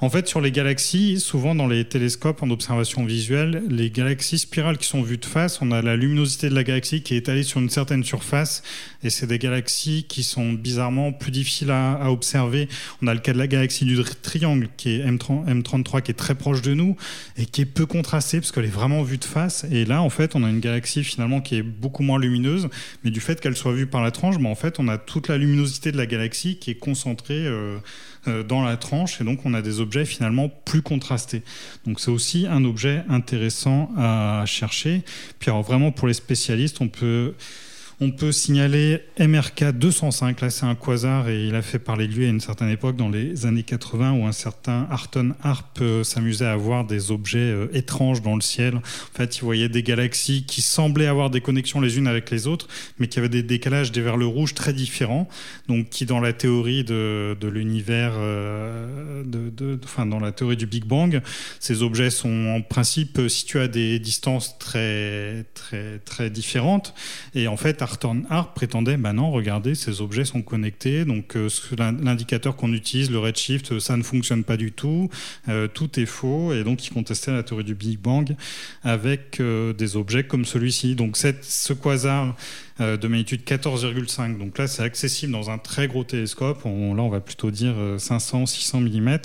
en 0.01 0.11
fait 0.11 0.29
sur 0.29 0.41
les 0.41 0.53
galaxies, 0.53 1.21
souvent 1.21 1.55
dans 1.55 1.67
les 1.67 1.85
télescopes 1.85 2.43
en 2.43 2.51
observation 2.51 3.05
visuelle, 3.05 3.63
les 3.69 3.91
galaxies 3.91 4.39
spirales 4.39 4.77
qui 4.77 4.87
sont 4.87 5.03
vues 5.03 5.17
de 5.17 5.25
face, 5.25 5.63
on 5.63 5.71
a 5.71 5.81
la 5.81 5.97
luminosité 5.97 6.51
de 6.51 6.55
la 6.55 6.65
galaxie 6.65 7.03
qui 7.03 7.15
est 7.15 7.19
étalée 7.19 7.45
sur 7.45 7.61
une 7.61 7.71
certaine 7.71 8.05
surface, 8.05 8.63
et 9.03 9.11
c'est 9.11 9.27
des 9.27 9.39
galaxies 9.39 10.05
qui 10.09 10.23
sont 10.23 10.53
bizarrement 10.53 11.13
plus 11.13 11.31
difficiles 11.31 11.71
à, 11.71 12.11
observer. 12.11 12.69
On 13.01 13.07
a 13.07 13.15
le 13.15 13.21
cas 13.21 13.33
de 13.33 13.39
la 13.39 13.47
galaxie 13.47 13.85
du 13.85 13.99
triangle 14.23 14.69
qui 14.77 14.91
est 14.91 15.07
M30, 15.07 15.47
M33 15.47 16.03
qui 16.03 16.11
est 16.11 16.15
très 16.15 16.35
proche 16.35 16.63
de 16.63 16.75
nous 16.75 16.97
et 17.37 17.47
qui 17.47 17.63
est 17.63 17.67
peu 17.67 17.87
contrasté 17.87 18.39
parce 18.39 18.53
qu'elle 18.53 18.65
est 18.65 18.69
vraiment 18.69 19.03
vue 19.03 19.19
de 19.19 19.25
face. 19.25 19.65
Et 19.71 19.85
là, 19.85 20.03
en 20.03 20.11
fait, 20.11 20.37
on 20.37 20.45
a 20.45 20.51
une 20.51 20.61
galaxie 20.61 21.05
finalement 21.05 21.41
qui 21.41 21.57
est 21.57 21.63
beaucoup 21.63 22.03
moins 22.03 22.19
lumineuse, 22.19 22.69
mais 23.03 23.11
du 23.11 23.21
fait 23.21 23.41
qu'elle 23.41 23.57
soit 23.57 23.73
vue 23.73 23.87
par 23.87 24.03
la 24.03 24.11
tranche, 24.11 24.39
ben, 24.39 24.51
en 24.51 24.55
fait, 24.55 24.79
on 24.79 24.89
a 24.89 24.99
toute 24.99 25.29
la 25.29 25.39
luminosité 25.39 25.91
de 25.91 25.97
la 25.97 26.07
galaxie 26.07 26.59
qui 26.59 26.71
est 26.71 26.79
concentrée. 26.79 27.47
Euh, 27.47 27.79
euh, 28.29 28.42
dans 28.43 28.63
la 28.63 28.77
tranche 28.77 29.21
et 29.21 29.25
donc 29.25 29.45
on 29.45 29.55
a 29.55 29.63
des 29.63 29.81
objets 29.81 30.05
finalement 30.05 30.49
plus 30.49 30.83
contrastés. 30.83 31.43
Donc 31.87 32.01
c'est 32.01 32.11
aussi 32.11 32.47
un 32.47 32.65
objet 32.65 33.05
intéressant 33.09 33.91
à 33.97 34.45
chercher. 34.47 35.03
Puis 35.39 35.51
alors 35.51 35.63
vraiment 35.63 35.93
pour 35.93 36.09
les 36.09 36.15
spécialistes, 36.15 36.81
on 36.81 36.89
peut 36.89 37.35
On 38.05 38.11
peut 38.11 38.33
signaler 38.33 38.99
MRK 39.21 39.79
205, 39.79 40.41
là 40.41 40.51
c'est 40.51 40.67
un 40.67 40.75
quasar 40.75 41.29
et 41.29 41.47
il 41.47 41.55
a 41.55 41.63
fait 41.63 41.79
parler 41.79 42.09
de 42.09 42.15
lui 42.15 42.27
à 42.27 42.31
une 42.31 42.41
certaine 42.41 42.69
époque 42.69 42.97
dans 42.97 43.09
les 43.09 43.47
années 43.47 43.63
80 43.63 44.15
où 44.15 44.27
un 44.27 44.33
certain 44.33 44.89
Arton 44.91 45.37
Harp 45.41 45.79
euh, 45.81 46.03
s'amusait 46.03 46.47
à 46.47 46.57
voir 46.57 46.85
des 46.85 47.13
objets 47.13 47.39
euh, 47.39 47.69
étranges 47.73 48.21
dans 48.21 48.35
le 48.35 48.41
ciel. 48.41 48.75
En 48.75 49.17
fait, 49.17 49.37
il 49.37 49.43
voyait 49.43 49.69
des 49.69 49.85
galaxies 49.85 50.45
qui 50.47 50.63
semblaient 50.63 51.07
avoir 51.07 51.31
des 51.31 51.41
connexions 51.41 51.81
les 51.81 51.97
unes 51.97 52.09
avec 52.09 52.29
les 52.33 52.49
autres, 52.49 52.67
mais 52.99 53.07
qui 53.07 53.21
avaient 53.21 53.29
des 53.29 53.45
décalages 53.45 53.93
des 53.93 54.01
vers 54.01 54.17
le 54.17 54.27
rouge 54.27 54.55
très 54.55 54.73
différents, 54.73 55.29
donc 55.69 55.89
qui 55.89 56.05
dans 56.05 56.19
la 56.19 56.33
théorie 56.33 56.83
de, 56.83 57.37
l'univers, 57.41 58.15
euh, 58.17 59.23
enfin 59.85 60.07
dans 60.07 60.19
la 60.19 60.33
théorie 60.33 60.57
du 60.57 60.67
Big 60.67 60.87
Bang, 60.87 61.23
ces 61.61 61.85
objets 61.85 62.11
sont 62.11 62.47
en 62.49 62.63
principe 62.63 63.21
situés 63.29 63.61
à 63.61 63.69
des 63.69 64.01
distances 64.01 64.59
très 64.59 65.47
très 65.55 66.01
très 66.01 66.31
différentes. 66.31 66.95
Et 67.37 67.47
en 67.47 67.57
fait 67.57 67.81
Arton 67.93 68.23
Harp 68.31 68.55
prétendait, 68.55 68.97
bah 68.97 69.13
non, 69.13 69.31
regardez, 69.31 69.75
ces 69.75 70.01
objets 70.01 70.25
sont 70.25 70.41
connectés, 70.41 71.05
donc 71.05 71.37
euh, 71.37 71.49
l'indicateur 72.03 72.57
qu'on 72.57 72.73
utilise, 72.73 73.11
le 73.11 73.19
redshift, 73.19 73.79
ça 73.81 73.99
ne 73.99 74.03
fonctionne 74.03 74.45
pas 74.45 74.57
du 74.57 74.73
tout, 74.73 75.11
euh, 75.51 75.69
tout 75.69 76.01
est 76.01 76.07
faux, 76.07 76.55
et 76.55 76.65
donc 76.65 76.87
il 76.87 76.91
contestait 76.91 77.33
la 77.33 77.43
théorie 77.43 77.65
du 77.65 77.75
Big 77.75 77.99
Bang 77.99 78.35
avec 78.83 79.41
euh, 79.41 79.75
des 79.75 79.97
objets 79.97 80.25
comme 80.25 80.47
celui-ci. 80.47 80.95
Donc 80.95 81.19
ce 81.19 81.73
quasar 81.75 82.29
euh, 82.29 82.33
de 82.83 83.09
magnitude 83.09 83.43
14,5. 83.45 84.39
Donc 84.39 84.59
là, 84.59 84.67
c'est 84.67 84.83
accessible 84.83 85.33
dans 85.33 85.51
un 85.51 85.59
très 85.59 85.89
gros 85.89 86.05
télescope. 86.05 86.65
là, 86.65 86.71
on 86.71 87.09
va 87.09 87.21
plutôt 87.21 87.51
dire 87.51 87.75
500, 87.99 88.47
600 88.47 88.81
mm. 88.81 89.19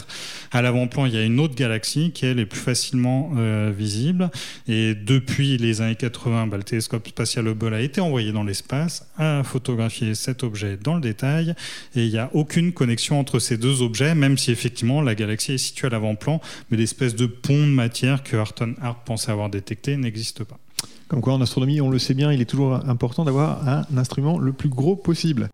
À 0.51 0.61
l'avant-plan, 0.61 1.05
il 1.05 1.13
y 1.13 1.17
a 1.17 1.23
une 1.23 1.39
autre 1.39 1.55
galaxie 1.55 2.11
qui, 2.11 2.25
elle, 2.25 2.39
est 2.39 2.45
plus 2.45 2.59
facilement 2.59 3.31
euh, 3.37 3.71
visible. 3.75 4.29
Et 4.67 4.95
depuis 4.95 5.57
les 5.57 5.81
années 5.81 5.95
80, 5.95 6.47
bah, 6.47 6.57
le 6.57 6.63
télescope 6.63 7.07
spatial 7.07 7.47
Hubble 7.47 7.73
a 7.73 7.81
été 7.81 8.01
envoyé 8.01 8.31
dans 8.31 8.43
l'espace, 8.43 9.07
a 9.17 9.43
photographié 9.43 10.15
cet 10.15 10.43
objet 10.43 10.77
dans 10.77 10.95
le 10.95 11.01
détail. 11.01 11.55
Et 11.95 12.05
il 12.05 12.11
n'y 12.11 12.17
a 12.17 12.29
aucune 12.33 12.73
connexion 12.73 13.19
entre 13.19 13.39
ces 13.39 13.57
deux 13.57 13.81
objets, 13.81 14.15
même 14.15 14.37
si 14.37 14.51
effectivement 14.51 15.01
la 15.01 15.15
galaxie 15.15 15.53
est 15.53 15.57
située 15.57 15.87
à 15.87 15.91
l'avant-plan. 15.91 16.41
Mais 16.69 16.77
l'espèce 16.77 17.15
de 17.15 17.25
pont 17.25 17.65
de 17.65 17.71
matière 17.71 18.23
que 18.23 18.37
Harton 18.37 18.75
Harp 18.81 19.05
pensait 19.05 19.31
avoir 19.31 19.49
détecté 19.49 19.97
n'existe 19.97 20.43
pas. 20.43 20.59
Comme 21.07 21.21
quoi, 21.21 21.33
en 21.33 21.41
astronomie, 21.41 21.79
on 21.79 21.89
le 21.89 21.99
sait 21.99 22.13
bien, 22.13 22.33
il 22.33 22.41
est 22.41 22.45
toujours 22.45 22.73
important 22.89 23.23
d'avoir 23.23 23.65
un 23.67 23.85
instrument 23.97 24.37
le 24.37 24.51
plus 24.51 24.67
gros 24.67 24.97
possible. 24.97 25.49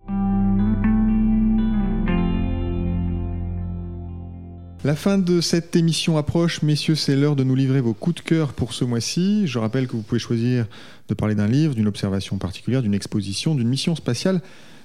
La 4.83 4.95
fin 4.95 5.17
de 5.17 5.41
cette 5.41 5.75
émission 5.75 6.17
approche, 6.17 6.61
messieurs, 6.63 6.95
c'est 6.95 7.15
l'heure 7.15 7.35
de 7.35 7.43
nous 7.43 7.55
livrer 7.55 7.81
vos 7.81 7.93
coups 7.93 8.17
de 8.17 8.21
cœur 8.21 8.51
pour 8.51 8.73
ce 8.73 8.83
mois-ci. 8.83 9.47
Je 9.47 9.59
rappelle 9.59 9.87
que 9.87 9.93
vous 9.93 10.01
pouvez 10.01 10.19
choisir 10.19 10.65
de 11.07 11.13
parler 11.13 11.35
d'un 11.35 11.47
livre, 11.47 11.75
d'une 11.75 11.87
observation 11.87 12.37
particulière, 12.37 12.81
d'une 12.81 12.95
exposition, 12.95 13.53
d'une 13.53 13.69
mission 13.69 13.95
spatiale. 13.95 14.41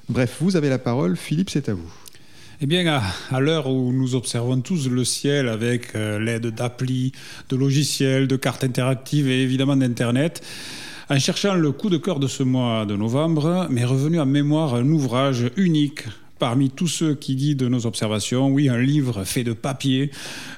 Bref, 0.09 0.37
vous 0.41 0.55
avez 0.55 0.69
la 0.69 0.79
parole. 0.79 1.17
Philippe, 1.17 1.51
c'est 1.51 1.69
à 1.69 1.75
vous. 1.75 1.91
Eh 2.61 2.67
bien, 2.67 3.01
à, 3.31 3.39
l'heure 3.39 3.69
où 3.69 3.93
nous 3.93 4.17
observons 4.17 4.61
tous 4.61 4.89
le 4.89 5.05
ciel 5.05 5.47
avec 5.47 5.95
euh, 5.95 6.19
l'aide 6.19 6.49
d'applis, 6.49 7.13
de 7.51 7.55
logiciels, 7.55 8.27
de 8.27 8.35
cartes 8.35 8.65
interactives 8.65 9.29
et 9.29 9.43
évidemment 9.43 9.77
d'Internet, 9.77 10.45
en 11.09 11.21
cherchant 11.21 11.55
le 11.55 11.71
coup 11.71 11.89
de 11.89 11.99
cœur 11.99 12.19
de 12.19 12.27
ce 12.27 12.43
mois 12.43 12.85
de 12.85 12.97
novembre, 12.97 13.69
m'est 13.71 13.85
revenu 13.85 14.19
en 14.19 14.27
mémoire 14.27 14.75
un 14.75 14.89
ouvrage 14.89 15.53
unique 15.57 16.03
parmi 16.39 16.71
tous 16.71 16.87
ceux 16.87 17.15
qui 17.15 17.37
guident 17.37 17.65
nos 17.65 17.87
observations. 17.87 18.49
Oui, 18.49 18.69
un 18.69 18.79
livre 18.79 19.25
fait 19.25 19.45
de 19.45 19.53
papier, 19.53 20.11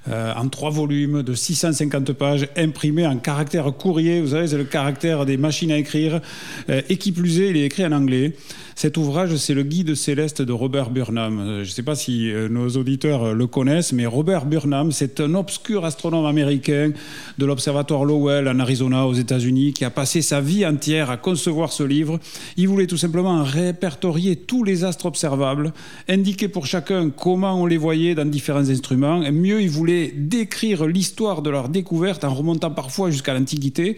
euh, 0.08 0.32
en 0.36 0.48
trois 0.48 0.70
volumes, 0.70 1.22
de 1.22 1.34
650 1.34 2.12
pages, 2.12 2.48
imprimé 2.56 3.06
en 3.06 3.16
caractère 3.16 3.64
courrier. 3.72 4.20
Vous 4.20 4.28
savez, 4.28 4.46
c'est 4.46 4.58
le 4.58 4.64
caractère 4.64 5.26
des 5.26 5.36
machines 5.36 5.72
à 5.72 5.78
écrire. 5.78 6.20
Euh, 6.68 6.82
et 6.88 6.96
qui 6.96 7.12
plus 7.12 7.40
est, 7.40 7.50
il 7.50 7.56
est 7.56 7.64
écrit 7.64 7.84
en 7.84 7.92
anglais. 7.92 8.34
Cet 8.76 8.96
ouvrage, 8.96 9.36
c'est 9.36 9.52
le 9.52 9.62
guide 9.62 9.94
céleste 9.94 10.40
de 10.40 10.52
Robert 10.52 10.90
Burnham. 10.90 11.38
Euh, 11.38 11.64
je 11.64 11.70
ne 11.70 11.74
sais 11.74 11.82
pas 11.82 11.94
si 11.94 12.32
nos 12.50 12.68
auditeurs 12.70 13.34
le 13.34 13.46
connaissent, 13.46 13.92
mais 13.92 14.06
Robert 14.06 14.46
Burnham, 14.46 14.92
c'est 14.92 15.20
un 15.20 15.34
obscur 15.34 15.84
astronome 15.84 16.26
américain 16.26 16.92
de 17.38 17.46
l'observatoire 17.46 18.04
Lowell 18.04 18.48
en 18.48 18.58
Arizona 18.58 19.06
aux 19.06 19.14
États-Unis 19.14 19.72
qui 19.72 19.84
a 19.84 19.90
passé 19.90 20.22
sa 20.22 20.40
vie 20.40 20.64
entière 20.66 21.10
à 21.10 21.16
concevoir 21.16 21.72
ce 21.72 21.82
livre. 21.82 22.18
Il 22.56 22.68
voulait 22.68 22.86
tout 22.86 22.96
simplement 22.96 23.42
répertorier 23.42 24.36
tous 24.36 24.64
les 24.64 24.84
astres 24.84 25.06
observables, 25.06 25.69
indiquer 26.08 26.48
pour 26.48 26.66
chacun 26.66 27.10
comment 27.10 27.60
on 27.60 27.66
les 27.66 27.76
voyait 27.76 28.14
dans 28.14 28.24
différents 28.24 28.68
instruments. 28.70 29.22
Et 29.22 29.30
mieux, 29.30 29.60
il 29.62 29.70
voulait 29.70 30.12
décrire 30.16 30.86
l'histoire 30.86 31.42
de 31.42 31.50
leur 31.50 31.68
découverte 31.68 32.24
en 32.24 32.34
remontant 32.34 32.70
parfois 32.70 33.10
jusqu'à 33.10 33.34
l'Antiquité. 33.34 33.96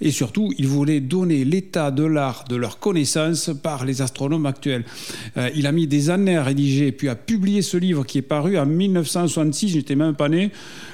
Et 0.00 0.10
surtout, 0.10 0.52
il 0.58 0.66
voulait 0.66 1.00
donner 1.00 1.44
l'état 1.44 1.90
de 1.90 2.04
l'art 2.04 2.44
de 2.48 2.56
leur 2.56 2.78
connaissance 2.78 3.50
par 3.62 3.84
les 3.84 4.02
astronomes 4.02 4.46
actuels. 4.46 4.84
Euh, 5.36 5.50
il 5.54 5.66
a 5.66 5.72
mis 5.72 5.86
des 5.86 6.10
années 6.10 6.36
à 6.36 6.42
rédiger, 6.42 6.92
puis 6.92 7.08
à 7.08 7.16
publier 7.16 7.62
ce 7.62 7.76
livre 7.76 8.04
qui 8.04 8.18
est 8.18 8.22
paru 8.22 8.58
en 8.58 8.66
1966, 8.66 9.68
j'étais 9.70 9.96
même 9.96 10.14
pas 10.14 10.28
né. 10.28 10.50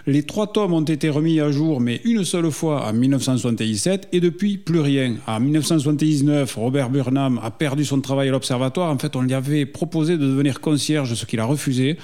Les 0.07 0.23
trois 0.23 0.53
tomes 0.53 0.73
ont 0.73 0.83
été 0.83 1.09
remis 1.09 1.41
à 1.41 1.51
jour, 1.51 1.81
mais 1.81 2.01
une 2.05 2.25
seule 2.25 2.51
fois 2.51 2.87
en 2.87 2.93
1977, 2.93 4.09
et 4.13 4.21
depuis, 4.21 4.59
plus 4.59 4.81
rien. 4.81 5.17
En 5.27 5.41
1979, 5.41 6.55
Robert 6.57 6.91
Burnham 6.91 7.41
a 7.43 7.51
perdu 7.51 7.85
son 7.85 8.01
travail 8.01 8.29
à 8.29 8.33
l'observatoire. 8.33 8.91
En 8.91 8.99
fait, 8.99 9.17
on 9.17 9.23
lui 9.23 9.35
avait 9.35 9.67
proposé 9.67 10.17
de 10.17 10.27
devenir 10.27 10.61
concierge, 10.61 11.15
ce 11.15 11.27
qu'il 11.27 11.41
a 11.41 11.45
refusé 11.45 11.99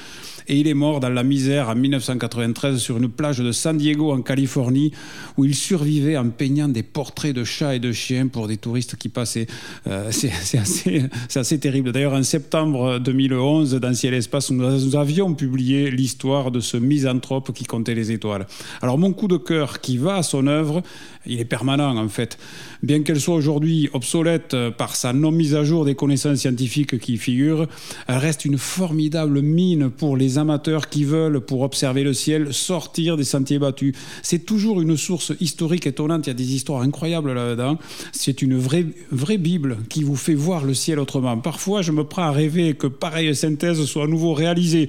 et 0.50 0.56
il 0.56 0.66
est 0.66 0.74
mort 0.74 0.98
dans 0.98 1.08
la 1.08 1.22
misère 1.22 1.68
en 1.68 1.76
1993 1.76 2.78
sur 2.78 2.96
une 2.96 3.08
plage 3.08 3.38
de 3.38 3.52
San 3.52 3.76
Diego 3.76 4.10
en 4.12 4.20
Californie 4.20 4.90
où 5.36 5.44
il 5.44 5.54
survivait 5.54 6.16
en 6.16 6.28
peignant 6.28 6.66
des 6.66 6.82
portraits 6.82 7.32
de 7.32 7.44
chats 7.44 7.76
et 7.76 7.78
de 7.78 7.92
chiens 7.92 8.26
pour 8.26 8.48
des 8.48 8.56
touristes 8.56 8.96
qui 8.96 9.08
passaient. 9.08 9.46
Euh, 9.86 10.10
c'est 10.10 11.38
assez, 11.38 11.58
terrible. 11.60 11.92
D'ailleurs, 11.92 12.14
en 12.14 12.24
septembre 12.24 12.98
2011, 12.98 13.74
dans 13.74 13.94
Ciel 13.94 14.12
Espace, 14.12 14.50
nous 14.50 14.96
avions 14.96 15.34
publié 15.34 15.88
l'histoire 15.88 16.50
de 16.50 16.58
ce 16.58 16.76
misanthrope 16.76 17.52
qui 17.52 17.64
comptait 17.64 17.94
les 17.94 18.10
étoiles. 18.10 18.48
Alors 18.82 18.98
mon 18.98 19.12
coup 19.12 19.28
de 19.28 19.36
cœur 19.36 19.80
qui 19.80 19.98
va 19.98 20.16
à 20.16 20.22
son 20.24 20.48
œuvre, 20.48 20.82
il 21.26 21.40
est 21.40 21.44
permanent 21.44 21.96
en 21.96 22.09
fait. 22.09 22.38
Bien 22.83 23.02
qu'elle 23.02 23.20
soit 23.20 23.35
aujourd'hui 23.35 23.90
obsolète 23.92 24.56
par 24.78 24.96
sa 24.96 25.12
non 25.12 25.30
mise 25.30 25.54
à 25.54 25.64
jour 25.64 25.85
des 25.85 25.94
connaissances 25.94 26.38
scientifiques 26.38 26.98
qui 26.98 27.14
y 27.14 27.18
figurent, 27.18 27.66
elle 28.06 28.16
reste 28.16 28.44
une 28.44 28.56
formidable 28.56 29.42
mine 29.42 29.90
pour 29.90 30.16
les 30.16 30.38
amateurs 30.38 30.88
qui 30.88 31.04
veulent, 31.04 31.40
pour 31.40 31.61
observer 31.61 32.04
le 32.04 32.14
ciel, 32.14 32.54
sortir 32.54 33.16
des 33.16 33.24
sentiers 33.24 33.59
battus. 33.59 33.94
C'est 34.22 34.46
toujours 34.46 34.80
une 34.80 34.96
source 34.96 35.33
historique 35.40 35.87
étonnante, 35.87 36.26
il 36.26 36.30
y 36.30 36.33
a 36.33 36.35
des 36.35 36.54
histoires 36.54 36.83
incroyables 36.83 37.33
là-dedans. 37.33 37.78
C'est 38.12 38.40
une 38.40 38.56
vraie, 38.56 38.87
vraie 39.11 39.38
Bible 39.38 39.78
qui 39.88 40.02
vous 40.02 40.16
fait 40.16 40.35
voir 40.35 40.64
le 40.64 40.74
ciel 40.74 40.98
autrement. 40.98 41.37
Parfois, 41.38 41.83
je 41.83 41.92
me 41.92 42.04
prends 42.04 42.22
à 42.22 42.30
rêver 42.30 42.74
que 42.74 42.87
pareille 42.87 43.35
synthèse 43.35 43.85
soit 43.85 44.04
à 44.04 44.06
nouveau 44.06 44.33
réalisée. 44.33 44.88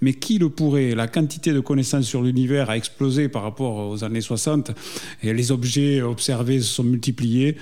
Mais 0.00 0.14
qui 0.14 0.38
le 0.38 0.48
pourrait? 0.48 0.94
La 0.94 1.06
quantité 1.06 1.52
de 1.52 1.60
connaissances 1.60 2.06
sur 2.06 2.22
l'univers 2.22 2.70
a 2.70 2.76
explosé 2.76 3.28
par 3.28 3.42
rapport 3.42 3.88
aux 3.88 4.04
années 4.04 4.20
60 4.20 4.72
et 5.22 5.32
les 5.32 5.52
objets 5.52 5.71
observés 6.02 6.60
se 6.60 6.66
sont 6.66 6.84
multipliés. 6.84 7.56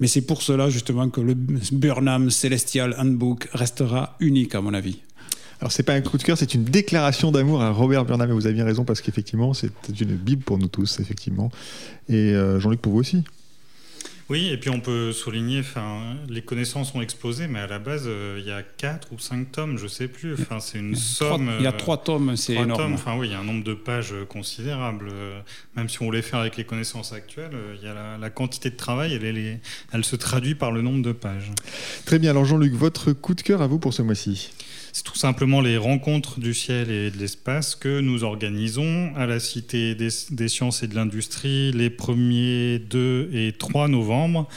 Mais 0.00 0.06
c'est 0.06 0.22
pour 0.22 0.42
cela 0.42 0.70
justement 0.70 1.08
que 1.10 1.20
le 1.20 1.34
Burnham 1.34 2.30
Celestial 2.30 2.94
Handbook 2.98 3.48
restera 3.52 4.16
unique 4.20 4.54
à 4.54 4.60
mon 4.60 4.74
avis. 4.74 4.98
Alors 5.60 5.70
c'est 5.70 5.84
pas 5.84 5.94
un 5.94 6.00
coup 6.00 6.18
de 6.18 6.24
cœur, 6.24 6.36
c'est 6.36 6.54
une 6.54 6.64
déclaration 6.64 7.30
d'amour 7.30 7.62
à 7.62 7.70
Robert 7.70 8.04
Burnham 8.04 8.28
et 8.28 8.32
vous 8.32 8.46
avez 8.46 8.54
bien 8.54 8.64
raison 8.64 8.84
parce 8.84 9.00
qu'effectivement 9.00 9.54
c'est 9.54 9.70
une 10.00 10.16
bible 10.16 10.42
pour 10.42 10.58
nous 10.58 10.66
tous 10.66 10.98
effectivement 10.98 11.52
et 12.08 12.34
euh, 12.34 12.58
Jean-Luc 12.58 12.80
pour 12.80 12.92
vous 12.92 12.98
aussi. 12.98 13.22
Oui, 14.32 14.48
et 14.48 14.56
puis 14.56 14.70
on 14.70 14.80
peut 14.80 15.12
souligner, 15.12 15.60
enfin, 15.60 16.16
les 16.26 16.40
connaissances 16.40 16.94
ont 16.94 17.02
explosé, 17.02 17.48
mais 17.48 17.58
à 17.58 17.66
la 17.66 17.78
base, 17.78 18.04
euh, 18.06 18.38
il 18.40 18.48
y 18.48 18.50
a 18.50 18.62
4 18.62 19.08
ou 19.12 19.18
5 19.18 19.52
tomes, 19.52 19.76
je 19.76 19.86
sais 19.86 20.08
plus. 20.08 20.32
Enfin, 20.32 20.58
c'est 20.58 20.78
une 20.78 20.96
somme. 20.96 21.50
il 21.58 21.64
y 21.64 21.66
a 21.66 21.72
3 21.72 21.98
tomes, 21.98 22.34
c'est 22.36 22.54
énorme. 22.54 22.94
enfin, 22.94 23.14
oui, 23.18 23.28
il 23.28 23.32
y 23.32 23.34
a 23.34 23.40
un 23.40 23.44
nombre 23.44 23.62
de 23.62 23.74
pages 23.74 24.14
considérable. 24.30 25.12
Même 25.76 25.90
si 25.90 26.00
on 26.00 26.06
voulait 26.06 26.22
faire 26.22 26.38
avec 26.38 26.56
les 26.56 26.64
connaissances 26.64 27.12
actuelles, 27.12 27.52
il 27.74 27.86
y 27.86 27.90
a 27.90 28.16
la, 28.16 28.30
quantité 28.30 28.70
de 28.70 28.76
travail, 28.76 29.12
elle, 29.12 29.60
elle 29.92 30.04
se 30.04 30.16
traduit 30.16 30.54
par 30.54 30.72
le 30.72 30.80
nombre 30.80 31.02
de 31.02 31.12
pages. 31.12 31.50
Très 32.06 32.18
bien, 32.18 32.30
alors 32.30 32.46
Jean-Luc, 32.46 32.72
votre 32.72 33.12
coup 33.12 33.34
de 33.34 33.42
cœur 33.42 33.60
à 33.60 33.66
vous 33.66 33.78
pour 33.78 33.92
ce 33.92 34.00
mois-ci? 34.00 34.50
C'est 34.92 35.04
tout 35.04 35.16
simplement 35.16 35.62
les 35.62 35.78
rencontres 35.78 36.38
du 36.38 36.52
ciel 36.52 36.90
et 36.90 37.10
de 37.10 37.16
l'espace 37.16 37.74
que 37.74 38.00
nous 38.00 38.24
organisons 38.24 39.12
à 39.16 39.26
la 39.26 39.40
Cité 39.40 39.94
des, 39.94 40.48
Sciences 40.48 40.82
et 40.82 40.86
de 40.86 40.94
l'Industrie 40.94 41.72
les 41.72 41.88
1er, 41.88 42.78
2 42.78 43.30
et 43.32 43.52
3 43.58 43.88
novembre 43.88 44.48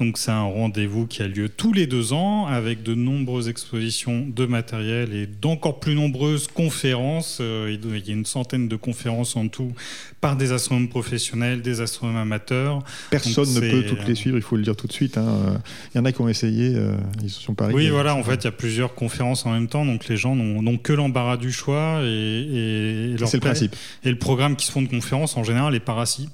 donc 0.00 0.18
c'est 0.18 0.32
un 0.32 0.42
rendez-vous 0.42 1.06
qui 1.06 1.22
a 1.22 1.28
lieu 1.28 1.48
tous 1.48 1.72
les 1.72 1.86
deux 1.86 2.12
ans 2.12 2.46
avec 2.46 2.82
de 2.82 2.94
nombreuses 2.94 3.48
expositions 3.48 4.26
de 4.26 4.44
matériel 4.44 5.14
et 5.14 5.26
d'encore 5.26 5.78
plus 5.78 5.94
nombreuses 5.94 6.48
conférences. 6.48 7.38
Euh, 7.40 7.76
il 7.84 8.06
y 8.06 8.10
a 8.10 8.12
une 8.12 8.26
centaine 8.26 8.66
de 8.66 8.76
conférences 8.76 9.36
en 9.36 9.46
tout 9.46 9.72
par 10.20 10.36
des 10.36 10.52
astronomes 10.52 10.88
professionnels, 10.88 11.62
des 11.62 11.80
astronomes 11.80 12.16
amateurs. 12.16 12.82
Personne 13.10 13.52
ne 13.54 13.60
peut 13.60 13.84
toutes 13.84 14.06
les 14.06 14.14
suivre, 14.14 14.36
il 14.36 14.42
faut 14.42 14.56
le 14.56 14.62
dire 14.62 14.74
tout 14.74 14.86
de 14.86 14.92
suite. 14.92 15.18
Hein. 15.18 15.60
Il 15.94 15.98
y 15.98 16.00
en 16.00 16.04
a 16.04 16.12
qui 16.12 16.20
ont 16.22 16.28
essayé, 16.28 16.74
euh, 16.74 16.96
ils 17.22 17.30
se 17.30 17.40
sont 17.40 17.54
pas 17.54 17.68
Oui, 17.68 17.88
voilà, 17.90 18.16
en 18.16 18.22
fait, 18.22 18.36
il 18.36 18.44
y 18.44 18.48
a 18.48 18.52
plusieurs 18.52 18.94
conférences 18.94 19.46
en 19.46 19.52
même 19.52 19.68
temps, 19.68 19.84
donc 19.84 20.08
les 20.08 20.16
gens 20.16 20.34
n'ont 20.34 20.78
que 20.78 20.92
l'embarras 20.92 21.36
du 21.36 21.52
choix 21.52 22.00
et, 22.02 23.14
c'est 23.18 23.34
le 23.34 23.40
principe. 23.40 23.76
Et 24.02 24.10
le 24.10 24.18
programme 24.18 24.56
qui 24.56 24.66
se 24.66 24.72
font 24.72 24.82
de 24.82 24.88
conférences 24.88 25.36
en 25.36 25.44
général 25.44 25.74
est 25.74 25.84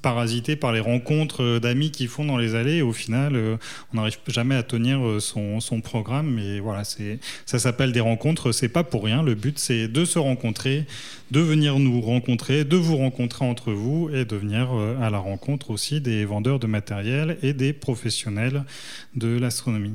parasité 0.01 0.57
par 0.57 0.73
les 0.73 0.81
rencontres 0.81 1.59
d'amis 1.59 1.90
qui 1.90 2.07
font 2.07 2.25
dans 2.25 2.37
les 2.37 2.55
allées. 2.55 2.77
Et 2.77 2.83
au 2.83 2.92
final 2.92 3.50
on 3.93 3.97
n'arrive 3.97 4.19
jamais 4.27 4.55
à 4.55 4.63
tenir 4.63 5.01
son, 5.21 5.61
son 5.61 5.81
programme. 5.81 6.31
Mais 6.31 6.61
voilà, 6.61 6.83
ça 6.85 7.59
s'appelle 7.59 7.93
des 7.93 8.01
rencontres. 8.01 8.53
C'est 8.53 8.69
pas 8.69 8.85
pour 8.85 9.05
rien. 9.05 9.23
Le 9.23 9.35
but, 9.35 9.59
c'est 9.59 9.89
de 9.89 10.05
se 10.05 10.19
rencontrer, 10.19 10.87
de 11.31 11.41
venir 11.41 11.79
nous 11.79 12.01
rencontrer, 12.01 12.65
de 12.65 12.77
vous 12.77 12.97
rencontrer 12.97 13.45
entre 13.45 13.73
vous 13.73 14.11
et 14.13 14.25
de 14.25 14.37
venir 14.37 14.71
à 15.01 15.11
la 15.11 15.19
rencontre 15.19 15.71
aussi 15.71 16.01
des 16.01 16.25
vendeurs 16.25 16.59
de 16.59 16.67
matériel 16.67 17.39
et 17.43 17.53
des 17.53 17.73
professionnels 17.73 18.65
de 19.15 19.39
l'astronomie. 19.39 19.95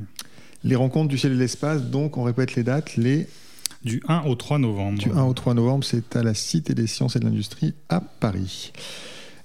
Les 0.64 0.76
rencontres 0.76 1.10
du 1.10 1.18
ciel 1.18 1.34
et 1.34 1.36
de 1.36 1.40
l'espace, 1.40 1.84
donc 1.84 2.18
on 2.18 2.24
répète 2.24 2.56
les 2.56 2.64
dates, 2.64 2.98
les 2.98 3.28
du 3.84 4.02
1 4.08 4.24
au 4.24 4.36
3 4.36 4.58
novembre. 4.58 4.98
Du 4.98 5.12
1 5.12 5.24
au 5.24 5.34
3 5.34 5.54
novembre, 5.54 5.84
c'est 5.84 6.16
à 6.16 6.24
la 6.24 6.34
Cité 6.34 6.74
des 6.74 6.88
sciences 6.88 7.16
et 7.16 7.20
de 7.20 7.26
l'industrie 7.26 7.76
à 7.88 8.02
Paris. 8.02 8.74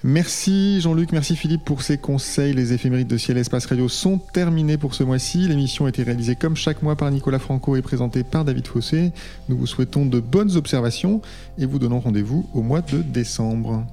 Merci 0.02 0.80
Jean-Luc, 0.80 1.12
merci 1.12 1.36
Philippe 1.36 1.62
pour 1.62 1.82
ces 1.82 1.98
conseils. 1.98 2.54
Les 2.54 2.72
éphémérides 2.72 3.06
de 3.06 3.18
Ciel 3.18 3.36
Espace 3.36 3.66
Radio 3.66 3.86
sont 3.86 4.16
terminés 4.16 4.78
pour 4.78 4.94
ce 4.94 5.04
mois-ci. 5.04 5.46
L'émission 5.46 5.84
a 5.84 5.90
été 5.90 6.02
réalisée 6.02 6.36
comme 6.36 6.56
chaque 6.56 6.82
mois 6.82 6.96
par 6.96 7.10
Nicolas 7.10 7.38
Franco 7.38 7.76
et 7.76 7.82
présentée 7.82 8.24
par 8.24 8.46
David 8.46 8.66
Fossé. 8.66 9.12
Nous 9.50 9.58
vous 9.58 9.66
souhaitons 9.66 10.06
de 10.06 10.18
bonnes 10.18 10.56
observations 10.56 11.20
et 11.58 11.66
vous 11.66 11.78
donnons 11.78 12.00
rendez-vous 12.00 12.48
au 12.54 12.62
mois 12.62 12.80
de 12.80 13.02
décembre. 13.02 13.84